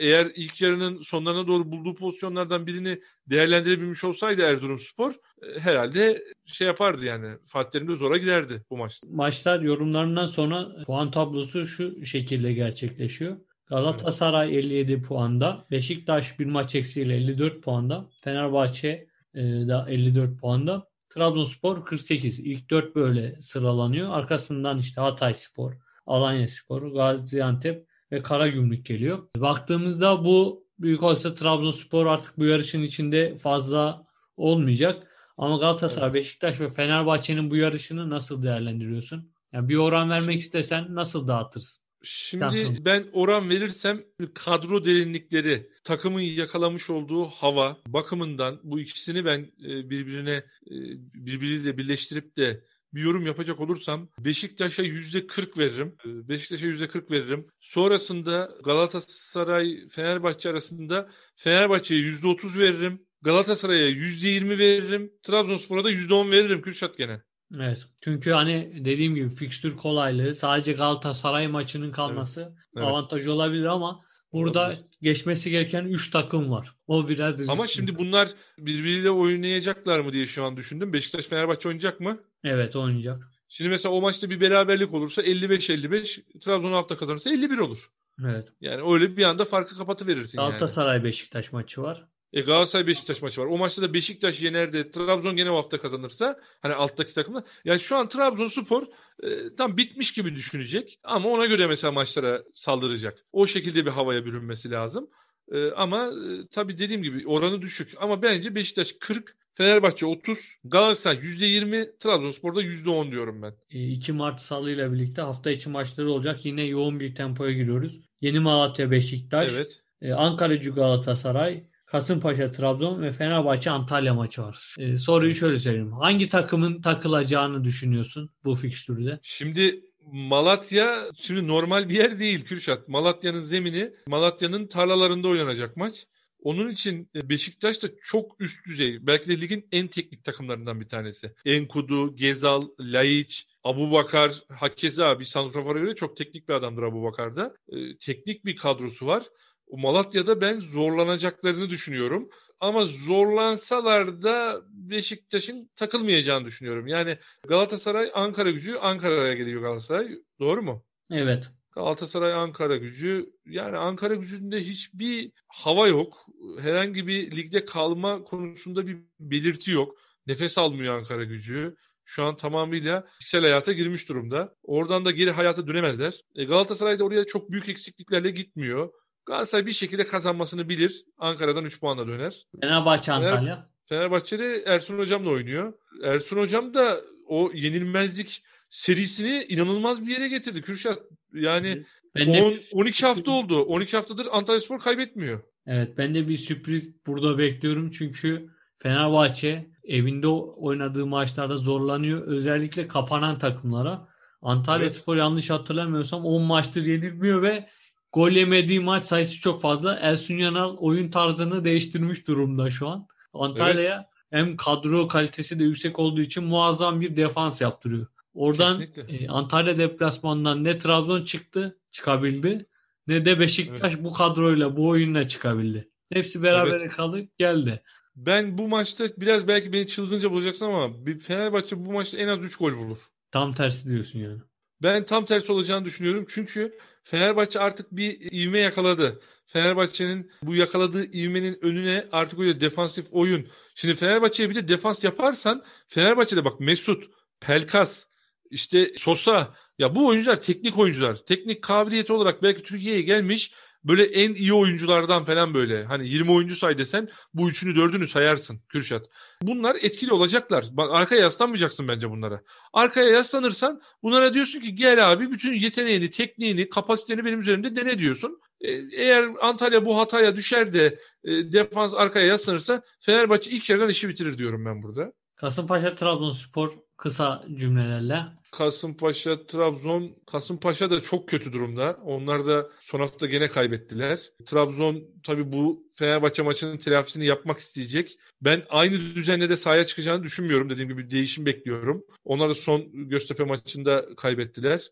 Eğer 0.00 0.32
ilk 0.34 0.60
yarının 0.60 1.02
sonlarına 1.02 1.46
doğru 1.46 1.72
bulduğu 1.72 1.94
pozisyonlardan 1.94 2.66
birini 2.66 3.00
değerlendirebilmiş 3.26 4.04
olsaydı 4.04 4.42
Erzurumspor 4.42 5.12
e, 5.12 5.60
herhalde 5.60 6.24
şey 6.46 6.66
yapardı 6.66 7.04
yani 7.04 7.36
Fatih 7.46 7.70
Terim 7.70 7.88
de 7.88 7.96
zora 7.96 8.16
giderdi 8.16 8.62
bu 8.70 8.76
maçta. 8.76 9.06
Maçlar 9.10 9.60
yorumlarından 9.60 10.26
sonra 10.26 10.84
puan 10.86 11.10
tablosu 11.10 11.66
şu 11.66 12.06
şekilde 12.06 12.52
gerçekleşiyor. 12.52 13.36
Galatasaray 13.72 14.58
57 14.58 15.02
puanda. 15.02 15.64
Beşiktaş 15.70 16.38
bir 16.38 16.46
maç 16.46 16.74
eksiğiyle 16.74 17.16
54 17.16 17.62
puanda. 17.62 18.08
Fenerbahçe 18.22 19.06
e, 19.34 19.42
da 19.42 19.86
54 19.88 20.40
puanda. 20.40 20.88
Trabzonspor 21.08 21.84
48. 21.84 22.38
İlk 22.38 22.70
4 22.70 22.96
böyle 22.96 23.40
sıralanıyor. 23.40 24.08
Arkasından 24.12 24.78
işte 24.78 25.00
Hatay 25.00 25.34
Spor, 25.34 25.72
Alanya 26.06 26.48
Spor, 26.48 26.82
Gaziantep 26.82 27.86
ve 28.12 28.22
Karagümrük 28.22 28.86
geliyor. 28.86 29.28
Baktığımızda 29.36 30.24
bu 30.24 30.66
büyük 30.78 31.02
olsa 31.02 31.34
Trabzonspor 31.34 32.06
artık 32.06 32.38
bu 32.38 32.44
yarışın 32.44 32.82
içinde 32.82 33.36
fazla 33.36 34.06
olmayacak. 34.36 35.06
Ama 35.36 35.56
Galatasaray, 35.56 36.08
evet. 36.08 36.14
Beşiktaş 36.14 36.60
ve 36.60 36.70
Fenerbahçe'nin 36.70 37.50
bu 37.50 37.56
yarışını 37.56 38.10
nasıl 38.10 38.42
değerlendiriyorsun? 38.42 39.32
Yani 39.52 39.68
bir 39.68 39.76
oran 39.76 40.10
vermek 40.10 40.40
istesen 40.40 40.94
nasıl 40.94 41.28
dağıtırsın? 41.28 41.82
Şimdi 42.02 42.84
ben 42.84 43.06
oran 43.12 43.50
verirsem 43.50 44.02
kadro 44.34 44.84
derinlikleri, 44.84 45.70
takımın 45.84 46.20
yakalamış 46.20 46.90
olduğu 46.90 47.26
hava 47.26 47.78
bakımından 47.86 48.60
bu 48.62 48.80
ikisini 48.80 49.24
ben 49.24 49.40
e, 49.40 49.90
birbirine 49.90 50.34
e, 50.66 50.76
birbiriyle 51.14 51.78
birleştirip 51.78 52.36
de 52.36 52.64
bir 52.94 53.02
yorum 53.02 53.26
yapacak 53.26 53.60
olursam 53.60 54.08
Beşiktaş'a 54.18 54.82
yüzde 54.82 55.26
40 55.26 55.58
veririm. 55.58 55.96
E, 56.06 56.28
Beşiktaş'a 56.28 56.66
yüzde 56.66 56.88
40 56.88 57.10
veririm. 57.10 57.46
Sonrasında 57.60 58.50
Galatasaray 58.64 59.88
Fenerbahçe 59.88 60.50
arasında 60.50 61.10
Fenerbahçe'ye 61.36 62.00
yüzde 62.00 62.26
30 62.26 62.58
veririm. 62.58 63.06
Galatasaray'a 63.22 63.88
yüzde 63.88 64.28
20 64.28 64.58
veririm. 64.58 65.12
Trabzonspor'a 65.22 65.84
da 65.84 65.90
yüzde 65.90 66.14
10 66.14 66.30
veririm 66.30 66.62
Kürşat 66.62 66.98
gene. 66.98 67.22
Evet. 67.60 67.86
Çünkü 68.00 68.30
hani 68.30 68.72
dediğim 68.84 69.14
gibi 69.14 69.28
fikstür 69.28 69.76
kolaylığı 69.76 70.34
sadece 70.34 70.72
Galatasaray 70.72 71.48
maçının 71.48 71.92
kalması 71.92 72.54
evet. 72.76 72.86
avantaj 72.86 73.26
olabilir 73.26 73.64
ama 73.64 74.04
burada 74.32 74.66
olabilir. 74.66 74.84
geçmesi 75.02 75.50
gereken 75.50 75.84
3 75.84 76.10
takım 76.10 76.50
var. 76.50 76.74
O 76.86 77.08
biraz 77.08 77.38
riskli. 77.38 77.52
Ama 77.52 77.66
şimdi 77.66 77.98
bunlar 77.98 78.28
birbiriyle 78.58 79.10
oynayacaklar 79.10 80.00
mı 80.00 80.12
diye 80.12 80.26
şu 80.26 80.44
an 80.44 80.56
düşündüm. 80.56 80.92
Beşiktaş 80.92 81.26
Fenerbahçe 81.26 81.68
oynayacak 81.68 82.00
mı? 82.00 82.18
Evet 82.44 82.76
oynayacak. 82.76 83.28
Şimdi 83.48 83.70
mesela 83.70 83.94
o 83.94 84.00
maçta 84.00 84.30
bir 84.30 84.40
beraberlik 84.40 84.94
olursa 84.94 85.22
55-55 85.22 86.38
Trabzon 86.38 86.72
hafta 86.72 86.96
kazanırsa 86.96 87.30
51 87.30 87.58
olur. 87.58 87.90
Evet. 88.20 88.48
Yani 88.60 88.92
öyle 88.92 89.16
bir 89.16 89.24
anda 89.24 89.44
farkı 89.44 89.78
kapatıverirsin 89.78 90.38
yani. 90.38 90.48
Galatasaray 90.48 91.04
Beşiktaş 91.04 91.52
maçı 91.52 91.82
var. 91.82 92.08
E 92.32 92.40
Galatasaray 92.40 92.86
Beşiktaş 92.86 93.22
maçı 93.22 93.40
var. 93.40 93.46
O 93.46 93.58
maçta 93.58 93.82
da 93.82 93.94
Beşiktaş 93.94 94.42
yener 94.42 94.72
de 94.72 94.90
Trabzon 94.90 95.36
gene 95.36 95.50
o 95.50 95.56
hafta 95.56 95.78
kazanırsa 95.78 96.40
hani 96.62 96.74
alttaki 96.74 97.14
takımlar. 97.14 97.44
Yani 97.64 97.80
şu 97.80 97.96
an 97.96 98.08
Trabzonspor 98.08 98.86
e, 99.22 99.54
tam 99.56 99.76
bitmiş 99.76 100.12
gibi 100.12 100.34
düşünecek 100.34 100.98
ama 101.04 101.28
ona 101.28 101.46
göre 101.46 101.66
mesela 101.66 101.92
maçlara 101.92 102.42
saldıracak. 102.54 103.18
O 103.32 103.46
şekilde 103.46 103.86
bir 103.86 103.90
havaya 103.90 104.24
bürünmesi 104.24 104.70
lazım. 104.70 105.10
E, 105.52 105.70
ama 105.70 106.06
e, 106.06 106.46
tabii 106.50 106.78
dediğim 106.78 107.02
gibi 107.02 107.28
oranı 107.28 107.62
düşük. 107.62 107.94
Ama 107.98 108.22
bence 108.22 108.54
Beşiktaş 108.54 108.92
40, 109.00 109.36
Fenerbahçe 109.54 110.06
30, 110.06 110.38
Galatasaray 110.64 111.16
%20, 111.18 111.98
Trabzonspor'da 111.98 112.62
%10 112.62 113.10
diyorum 113.10 113.42
ben. 113.42 113.54
2 113.70 114.12
Mart 114.12 114.40
Salı 114.40 114.70
ile 114.70 114.92
birlikte 114.92 115.22
hafta 115.22 115.50
içi 115.50 115.68
maçları 115.70 116.10
olacak. 116.10 116.44
Yine 116.44 116.64
yoğun 116.64 117.00
bir 117.00 117.14
tempoya 117.14 117.52
giriyoruz. 117.52 118.00
Yeni 118.20 118.40
Malatya 118.40 118.90
Beşiktaş, 118.90 119.52
Evet. 119.52 119.72
e, 120.02 120.12
Ankara 120.12 120.54
Galatasaray, 120.54 121.64
Kasımpaşa 121.92 122.50
Trabzon 122.50 123.02
ve 123.02 123.12
Fenerbahçe 123.12 123.70
Antalya 123.70 124.14
maçı 124.14 124.42
var. 124.42 124.74
E, 124.78 124.96
soruyu 124.96 125.34
şöyle 125.34 125.58
söyleyeyim. 125.58 125.92
Hangi 125.92 126.28
takımın 126.28 126.80
takılacağını 126.80 127.64
düşünüyorsun 127.64 128.30
bu 128.44 128.54
fikstürde? 128.54 129.20
Şimdi 129.22 129.80
Malatya 130.12 131.10
şimdi 131.16 131.48
normal 131.48 131.88
bir 131.88 131.94
yer 131.94 132.18
değil 132.18 132.44
Kürşat. 132.44 132.88
Malatya'nın 132.88 133.40
zemini 133.40 133.90
Malatya'nın 134.06 134.66
tarlalarında 134.66 135.28
oynanacak 135.28 135.76
maç. 135.76 136.06
Onun 136.42 136.70
için 136.70 137.10
e, 137.14 137.28
Beşiktaş 137.28 137.82
da 137.82 137.88
çok 138.02 138.40
üst 138.40 138.66
düzey. 138.66 139.06
Belki 139.06 139.28
de 139.28 139.40
ligin 139.40 139.68
en 139.72 139.88
teknik 139.88 140.24
takımlarından 140.24 140.80
bir 140.80 140.88
tanesi. 140.88 141.32
Enkudu, 141.44 142.16
Gezal, 142.16 142.62
Laiç, 142.80 143.46
Abu 143.64 143.92
Bakar, 143.92 144.42
Hakeza 144.48 145.20
bir 145.20 145.24
santrafora 145.24 145.78
göre 145.78 145.94
çok 145.94 146.16
teknik 146.16 146.48
bir 146.48 146.54
adamdır 146.54 146.82
Abu 146.82 147.02
Bakar'da. 147.02 147.54
Ee, 147.68 147.96
teknik 148.00 148.44
bir 148.44 148.56
kadrosu 148.56 149.06
var. 149.06 149.24
O 149.72 149.78
Malatya'da 149.78 150.40
ben 150.40 150.60
zorlanacaklarını 150.60 151.70
düşünüyorum. 151.70 152.28
Ama 152.60 152.84
zorlansalar 152.84 154.22
da 154.22 154.62
Beşiktaş'ın 154.68 155.70
takılmayacağını 155.76 156.44
düşünüyorum. 156.44 156.86
Yani 156.86 157.18
Galatasaray 157.48 158.10
Ankara 158.14 158.50
gücü 158.50 158.76
Ankara'ya 158.76 159.34
geliyor 159.34 159.62
Galatasaray. 159.62 160.08
Doğru 160.40 160.62
mu? 160.62 160.84
Evet. 161.10 161.50
Galatasaray 161.70 162.32
Ankara 162.32 162.76
gücü 162.76 163.26
yani 163.46 163.76
Ankara 163.76 164.14
gücünde 164.14 164.60
hiçbir 164.60 165.32
hava 165.48 165.88
yok. 165.88 166.26
Herhangi 166.58 167.06
bir 167.06 167.36
ligde 167.36 167.64
kalma 167.64 168.24
konusunda 168.24 168.86
bir 168.86 168.98
belirti 169.20 169.70
yok. 169.70 169.98
Nefes 170.26 170.58
almıyor 170.58 170.98
Ankara 170.98 171.24
gücü. 171.24 171.76
Şu 172.04 172.24
an 172.24 172.36
tamamıyla 172.36 173.06
fiziksel 173.18 173.42
hayata 173.42 173.72
girmiş 173.72 174.08
durumda. 174.08 174.54
Oradan 174.62 175.04
da 175.04 175.10
geri 175.10 175.30
hayata 175.30 175.66
dönemezler. 175.66 176.20
E 176.34 176.44
Galatasaray 176.44 176.98
da 176.98 177.04
oraya 177.04 177.24
çok 177.24 177.50
büyük 177.50 177.68
eksikliklerle 177.68 178.30
gitmiyor. 178.30 178.90
Galatasaray 179.26 179.66
bir 179.66 179.72
şekilde 179.72 180.06
kazanmasını 180.06 180.68
bilir. 180.68 181.04
Ankara'dan 181.18 181.64
3 181.64 181.80
puanla 181.80 182.06
döner. 182.06 182.46
Fenerbahçe 182.60 183.12
Antalya. 183.12 183.68
Fenerbahçe'de 183.88 184.62
Ersun 184.66 184.98
Hocam'la 184.98 185.30
oynuyor. 185.30 185.72
Ersun 186.02 186.36
Hocam 186.36 186.74
da 186.74 187.00
o 187.26 187.50
yenilmezlik 187.54 188.42
serisini 188.68 189.46
inanılmaz 189.48 190.06
bir 190.06 190.12
yere 190.12 190.28
getirdi 190.28 190.62
Kürşat. 190.62 190.98
Yani 191.34 191.84
Ben 192.14 192.34
de 192.34 192.42
10, 192.42 192.54
12 192.72 193.06
hafta 193.06 193.30
oldu. 193.32 193.62
12 193.62 193.96
haftadır 193.96 194.26
Antalyaspor 194.32 194.78
kaybetmiyor. 194.78 195.40
Evet 195.66 195.98
ben 195.98 196.14
de 196.14 196.28
bir 196.28 196.36
sürpriz 196.36 197.06
burada 197.06 197.38
bekliyorum 197.38 197.90
çünkü 197.90 198.48
Fenerbahçe 198.78 199.70
evinde 199.84 200.26
oynadığı 200.28 201.06
maçlarda 201.06 201.56
zorlanıyor. 201.56 202.26
Özellikle 202.26 202.88
kapanan 202.88 203.38
takımlara. 203.38 204.08
Antalya 204.42 204.86
Evet. 204.86 204.94
Spor 204.94 205.16
yanlış 205.16 205.50
hatırlamıyorsam 205.50 206.24
10 206.24 206.42
maçtır 206.42 206.86
yenilmiyor 206.86 207.42
ve 207.42 207.68
gol 208.12 208.30
yemediği 208.30 208.80
maç 208.80 209.04
sayısı 209.04 209.40
çok 209.40 209.60
fazla. 209.60 209.94
Ersun 209.94 210.34
Yanal 210.34 210.76
oyun 210.76 211.10
tarzını 211.10 211.64
değiştirmiş 211.64 212.26
durumda 212.26 212.70
şu 212.70 212.88
an. 212.88 213.06
Antalya'ya 213.32 214.10
hem 214.30 214.56
kadro 214.56 215.08
kalitesi 215.08 215.58
de 215.58 215.64
yüksek 215.64 215.98
olduğu 215.98 216.20
için 216.20 216.44
muazzam 216.44 217.00
bir 217.00 217.16
defans 217.16 217.60
yaptırıyor. 217.60 218.06
Oradan 218.34 218.78
Kesinlikle. 218.78 219.16
e, 219.16 219.28
Antalya 219.28 219.78
deplasmanından 219.78 220.64
ne 220.64 220.78
Trabzon 220.78 221.24
çıktı, 221.24 221.78
çıkabildi 221.90 222.66
ne 223.06 223.24
de 223.24 223.40
Beşiktaş 223.40 223.98
bu 223.98 224.12
kadroyla 224.12 224.76
bu 224.76 224.88
oyunla 224.88 225.28
çıkabildi. 225.28 225.88
Hepsi 226.12 226.42
beraber 226.42 226.80
Evet. 226.80 226.92
kalıp 226.92 227.38
geldi. 227.38 227.82
Ben 228.16 228.58
bu 228.58 228.68
maçta 228.68 229.08
biraz 229.16 229.48
belki 229.48 229.72
beni 229.72 229.86
çılgınca 229.88 230.30
bulacaksın 230.30 230.66
ama 230.66 231.06
bir 231.06 231.18
Fenerbahçe 231.18 231.84
bu 231.84 231.92
maçta 231.92 232.18
en 232.18 232.28
az 232.28 232.38
3 232.44 232.56
gol 232.56 232.76
bulur. 232.76 232.98
Tam 233.30 233.52
tersi 233.54 233.88
diyorsun 233.88 234.18
yani. 234.18 234.38
Ben 234.82 235.06
tam 235.06 235.24
tersi 235.24 235.52
olacağını 235.52 235.84
düşünüyorum. 235.84 236.26
Çünkü 236.28 236.78
Fenerbahçe 237.04 237.60
artık 237.60 237.92
bir 237.92 238.32
ivme 238.32 238.58
yakaladı. 238.58 239.20
Fenerbahçe'nin 239.46 240.30
bu 240.42 240.54
yakaladığı 240.54 241.16
ivmenin 241.16 241.58
önüne 241.62 242.08
artık 242.12 242.38
öyle 242.38 242.60
defansif 242.60 243.06
oyun. 243.10 243.48
Şimdi 243.74 243.94
Fenerbahçe'ye 243.94 244.50
bir 244.50 244.54
de 244.54 244.68
defans 244.68 245.04
yaparsan 245.04 245.64
Fenerbahçe'de 245.88 246.44
bak 246.44 246.60
Mesut, 246.60 247.10
Pelkas, 247.40 248.06
işte 248.50 248.92
Sosa 248.96 249.54
ya 249.78 249.94
bu 249.94 250.06
oyuncular 250.06 250.42
teknik 250.42 250.78
oyuncular. 250.78 251.16
Teknik 251.16 251.62
kabiliyeti 251.62 252.12
olarak 252.12 252.42
belki 252.42 252.62
Türkiye'ye 252.62 253.02
gelmiş 253.02 253.52
böyle 253.84 254.04
en 254.04 254.34
iyi 254.34 254.52
oyunculardan 254.52 255.24
falan 255.24 255.54
böyle. 255.54 255.84
Hani 255.84 256.08
20 256.08 256.30
oyuncu 256.32 256.56
say 256.56 256.78
desen 256.78 257.08
bu 257.34 257.48
üçünü 257.48 257.76
dördünü 257.76 258.08
sayarsın 258.08 258.60
Kürşat. 258.68 259.06
Bunlar 259.42 259.76
etkili 259.80 260.12
olacaklar. 260.12 260.66
Bak 260.72 260.90
arkaya 260.92 261.22
yaslanmayacaksın 261.22 261.88
bence 261.88 262.10
bunlara. 262.10 262.42
Arkaya 262.72 263.08
yaslanırsan 263.08 263.80
bunlara 264.02 264.34
diyorsun 264.34 264.60
ki 264.60 264.74
gel 264.74 265.12
abi 265.12 265.30
bütün 265.30 265.52
yeteneğini, 265.52 266.10
tekniğini, 266.10 266.68
kapasiteni 266.68 267.24
benim 267.24 267.40
üzerimde 267.40 267.76
dene 267.76 267.98
diyorsun. 267.98 268.40
E, 268.60 268.70
Eğer 268.72 269.28
Antalya 269.40 269.86
bu 269.86 269.98
hataya 269.98 270.36
düşer 270.36 270.72
de 270.72 270.98
e, 271.24 271.52
defans 271.52 271.94
arkaya 271.94 272.26
yaslanırsa 272.26 272.82
Fenerbahçe 273.00 273.50
ilk 273.50 273.70
yerden 273.70 273.88
işi 273.88 274.08
bitirir 274.08 274.38
diyorum 274.38 274.64
ben 274.64 274.82
burada. 274.82 275.12
Kasımpaşa 275.36 275.94
Trabzonspor 275.94 276.72
kısa 277.02 277.44
cümlelerle. 277.54 278.22
Kasımpaşa, 278.52 279.46
Trabzon, 279.46 280.16
Kasımpaşa 280.26 280.90
da 280.90 281.02
çok 281.02 281.28
kötü 281.28 281.52
durumda. 281.52 281.98
Onlar 282.04 282.46
da 282.46 282.70
son 282.80 283.00
hafta 283.00 283.26
gene 283.26 283.48
kaybettiler. 283.48 284.20
Trabzon 284.46 285.04
tabii 285.22 285.52
bu 285.52 285.86
Fenerbahçe 285.94 286.42
maçının 286.42 286.76
telafisini 286.76 287.26
yapmak 287.26 287.58
isteyecek. 287.58 288.18
Ben 288.42 288.62
aynı 288.68 288.92
düzenle 289.14 289.48
de 289.48 289.56
sahaya 289.56 289.84
çıkacağını 289.84 290.22
düşünmüyorum. 290.22 290.70
Dediğim 290.70 290.88
gibi 290.88 291.10
değişim 291.10 291.46
bekliyorum. 291.46 292.04
Onlar 292.24 292.50
da 292.50 292.54
son 292.54 293.08
Göztepe 293.08 293.44
maçında 293.44 294.14
kaybettiler. 294.16 294.90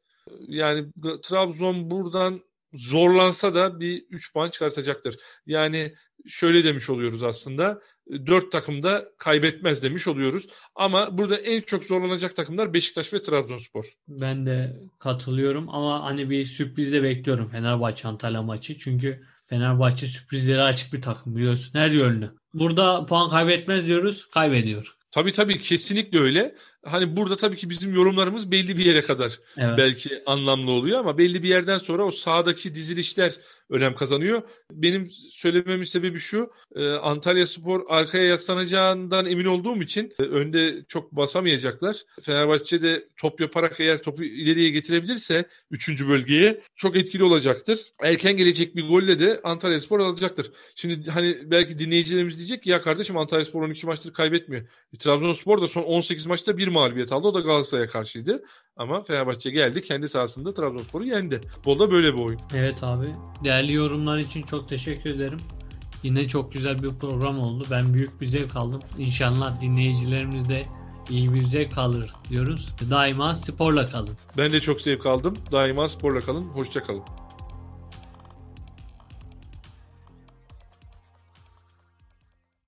Yani 0.48 0.86
Trabzon 1.22 1.90
buradan 1.90 2.40
zorlansa 2.72 3.54
da 3.54 3.80
bir 3.80 4.04
3 4.10 4.32
puan 4.32 4.50
çıkartacaktır. 4.50 5.16
Yani 5.46 5.94
şöyle 6.28 6.64
demiş 6.64 6.90
oluyoruz 6.90 7.22
aslında. 7.22 7.82
4 8.26 8.52
takım 8.52 8.82
da 8.82 9.08
kaybetmez 9.18 9.82
demiş 9.82 10.06
oluyoruz. 10.06 10.46
Ama 10.74 11.18
burada 11.18 11.36
en 11.36 11.60
çok 11.60 11.84
zorlanacak 11.84 12.36
takımlar 12.36 12.74
Beşiktaş 12.74 13.12
ve 13.12 13.22
Trabzonspor. 13.22 13.84
Ben 14.08 14.46
de 14.46 14.80
katılıyorum 14.98 15.68
ama 15.68 16.04
hani 16.04 16.30
bir 16.30 16.44
sürpriz 16.44 16.92
de 16.92 17.02
bekliyorum 17.02 17.48
Fenerbahçe 17.48 18.08
Antalya 18.08 18.42
maçı. 18.42 18.78
Çünkü 18.78 19.22
Fenerbahçe 19.46 20.06
sürprizlere 20.06 20.62
açık 20.62 20.92
bir 20.92 21.02
takım 21.02 21.36
biliyorsun 21.36 21.78
her 21.78 21.90
yönlü. 21.90 22.30
Burada 22.54 23.06
puan 23.06 23.30
kaybetmez 23.30 23.86
diyoruz, 23.86 24.26
kaybediyor. 24.30 24.96
Tabii 25.10 25.32
tabii 25.32 25.58
kesinlikle 25.58 26.18
öyle. 26.20 26.54
Hani 26.84 27.16
burada 27.16 27.36
tabii 27.36 27.56
ki 27.56 27.70
bizim 27.70 27.94
yorumlarımız 27.94 28.50
belli 28.50 28.76
bir 28.78 28.84
yere 28.84 29.02
kadar 29.02 29.40
Evet. 29.56 29.78
belki 29.78 30.22
anlamlı 30.26 30.70
oluyor 30.70 30.98
ama 30.98 31.18
belli 31.18 31.42
bir 31.42 31.48
yerden 31.48 31.78
sonra 31.78 32.04
o 32.04 32.10
sahadaki 32.10 32.74
dizilişler 32.74 33.34
önem 33.70 33.94
kazanıyor. 33.94 34.42
Benim 34.72 35.10
söylememin 35.32 35.84
sebebi 35.84 36.18
şu. 36.18 36.50
e, 36.74 36.88
Antalya 36.88 37.46
Spor 37.46 37.82
arkaya 37.88 38.24
yaslanacağından 38.24 39.26
emin 39.26 39.44
olduğum 39.44 39.82
için 39.82 40.12
e, 40.20 40.22
önde 40.22 40.84
çok 40.88 41.12
basamayacaklar. 41.12 41.96
Fenerbahçe 42.22 42.82
de 42.82 43.08
top 43.16 43.40
yaparak 43.40 43.80
eğer 43.80 44.02
topu 44.02 44.24
ileriye 44.24 44.70
getirebilirse 44.70 45.44
3. 45.70 46.08
bölgeye 46.08 46.60
çok 46.76 46.96
etkili 46.96 47.24
olacaktır. 47.24 47.80
Erken 48.02 48.36
gelecek 48.36 48.76
bir 48.76 48.88
golle 48.88 49.18
de 49.18 49.40
Antalya 49.44 49.80
Spor 49.80 50.00
alacaktır. 50.00 50.50
Şimdi 50.74 51.10
hani 51.10 51.38
belki 51.50 51.78
dinleyicilerimiz 51.78 52.36
diyecek 52.38 52.62
ki 52.62 52.70
ya 52.70 52.82
kardeşim 52.82 53.16
Antalya 53.16 53.44
Spor 53.44 53.62
12 53.62 53.86
maçtır 53.86 54.12
kaybetmiyor. 54.12 54.62
E, 54.94 54.96
Trabzonspor 54.98 55.60
da 55.62 55.68
son 55.68 55.82
18 55.82 56.26
maçta 56.26 56.58
bir 56.58 56.68
mağlubiyet 56.70 57.12
aldı. 57.12 57.28
O 57.28 57.34
da 57.34 57.40
Galatasaray'a 57.40 57.88
karşıydı. 57.88 58.42
Ama 58.76 59.02
Fenerbahçe 59.02 59.50
geldi 59.50 59.82
kendi 59.82 60.08
sahasında 60.08 60.54
Trabzonspor'u 60.54 61.04
yendi. 61.04 61.40
Bolda 61.64 61.90
böyle 61.90 62.14
bir 62.14 62.18
oyun. 62.18 62.40
Evet 62.54 62.82
abi. 62.82 63.06
Değerli 63.44 63.72
yorumlar 63.72 64.18
için 64.18 64.42
çok 64.42 64.68
teşekkür 64.68 65.10
ederim. 65.10 65.38
Yine 66.02 66.28
çok 66.28 66.52
güzel 66.52 66.82
bir 66.82 66.88
program 66.88 67.38
oldu. 67.40 67.64
Ben 67.70 67.94
büyük 67.94 68.20
bir 68.20 68.26
zevk 68.26 68.56
aldım. 68.56 68.80
İnşallah 68.98 69.60
dinleyicilerimiz 69.60 70.48
de 70.48 70.62
iyi 71.10 71.34
bir 71.34 71.42
zevk 71.42 71.78
alır 71.78 72.14
diyoruz. 72.28 72.74
Daima 72.90 73.34
sporla 73.34 73.88
kalın. 73.88 74.14
Ben 74.36 74.52
de 74.52 74.60
çok 74.60 74.80
zevk 74.80 75.06
aldım. 75.06 75.34
Daima 75.52 75.88
sporla 75.88 76.20
kalın. 76.20 76.44
Hoşça 76.44 76.82
kalın. 76.82 77.02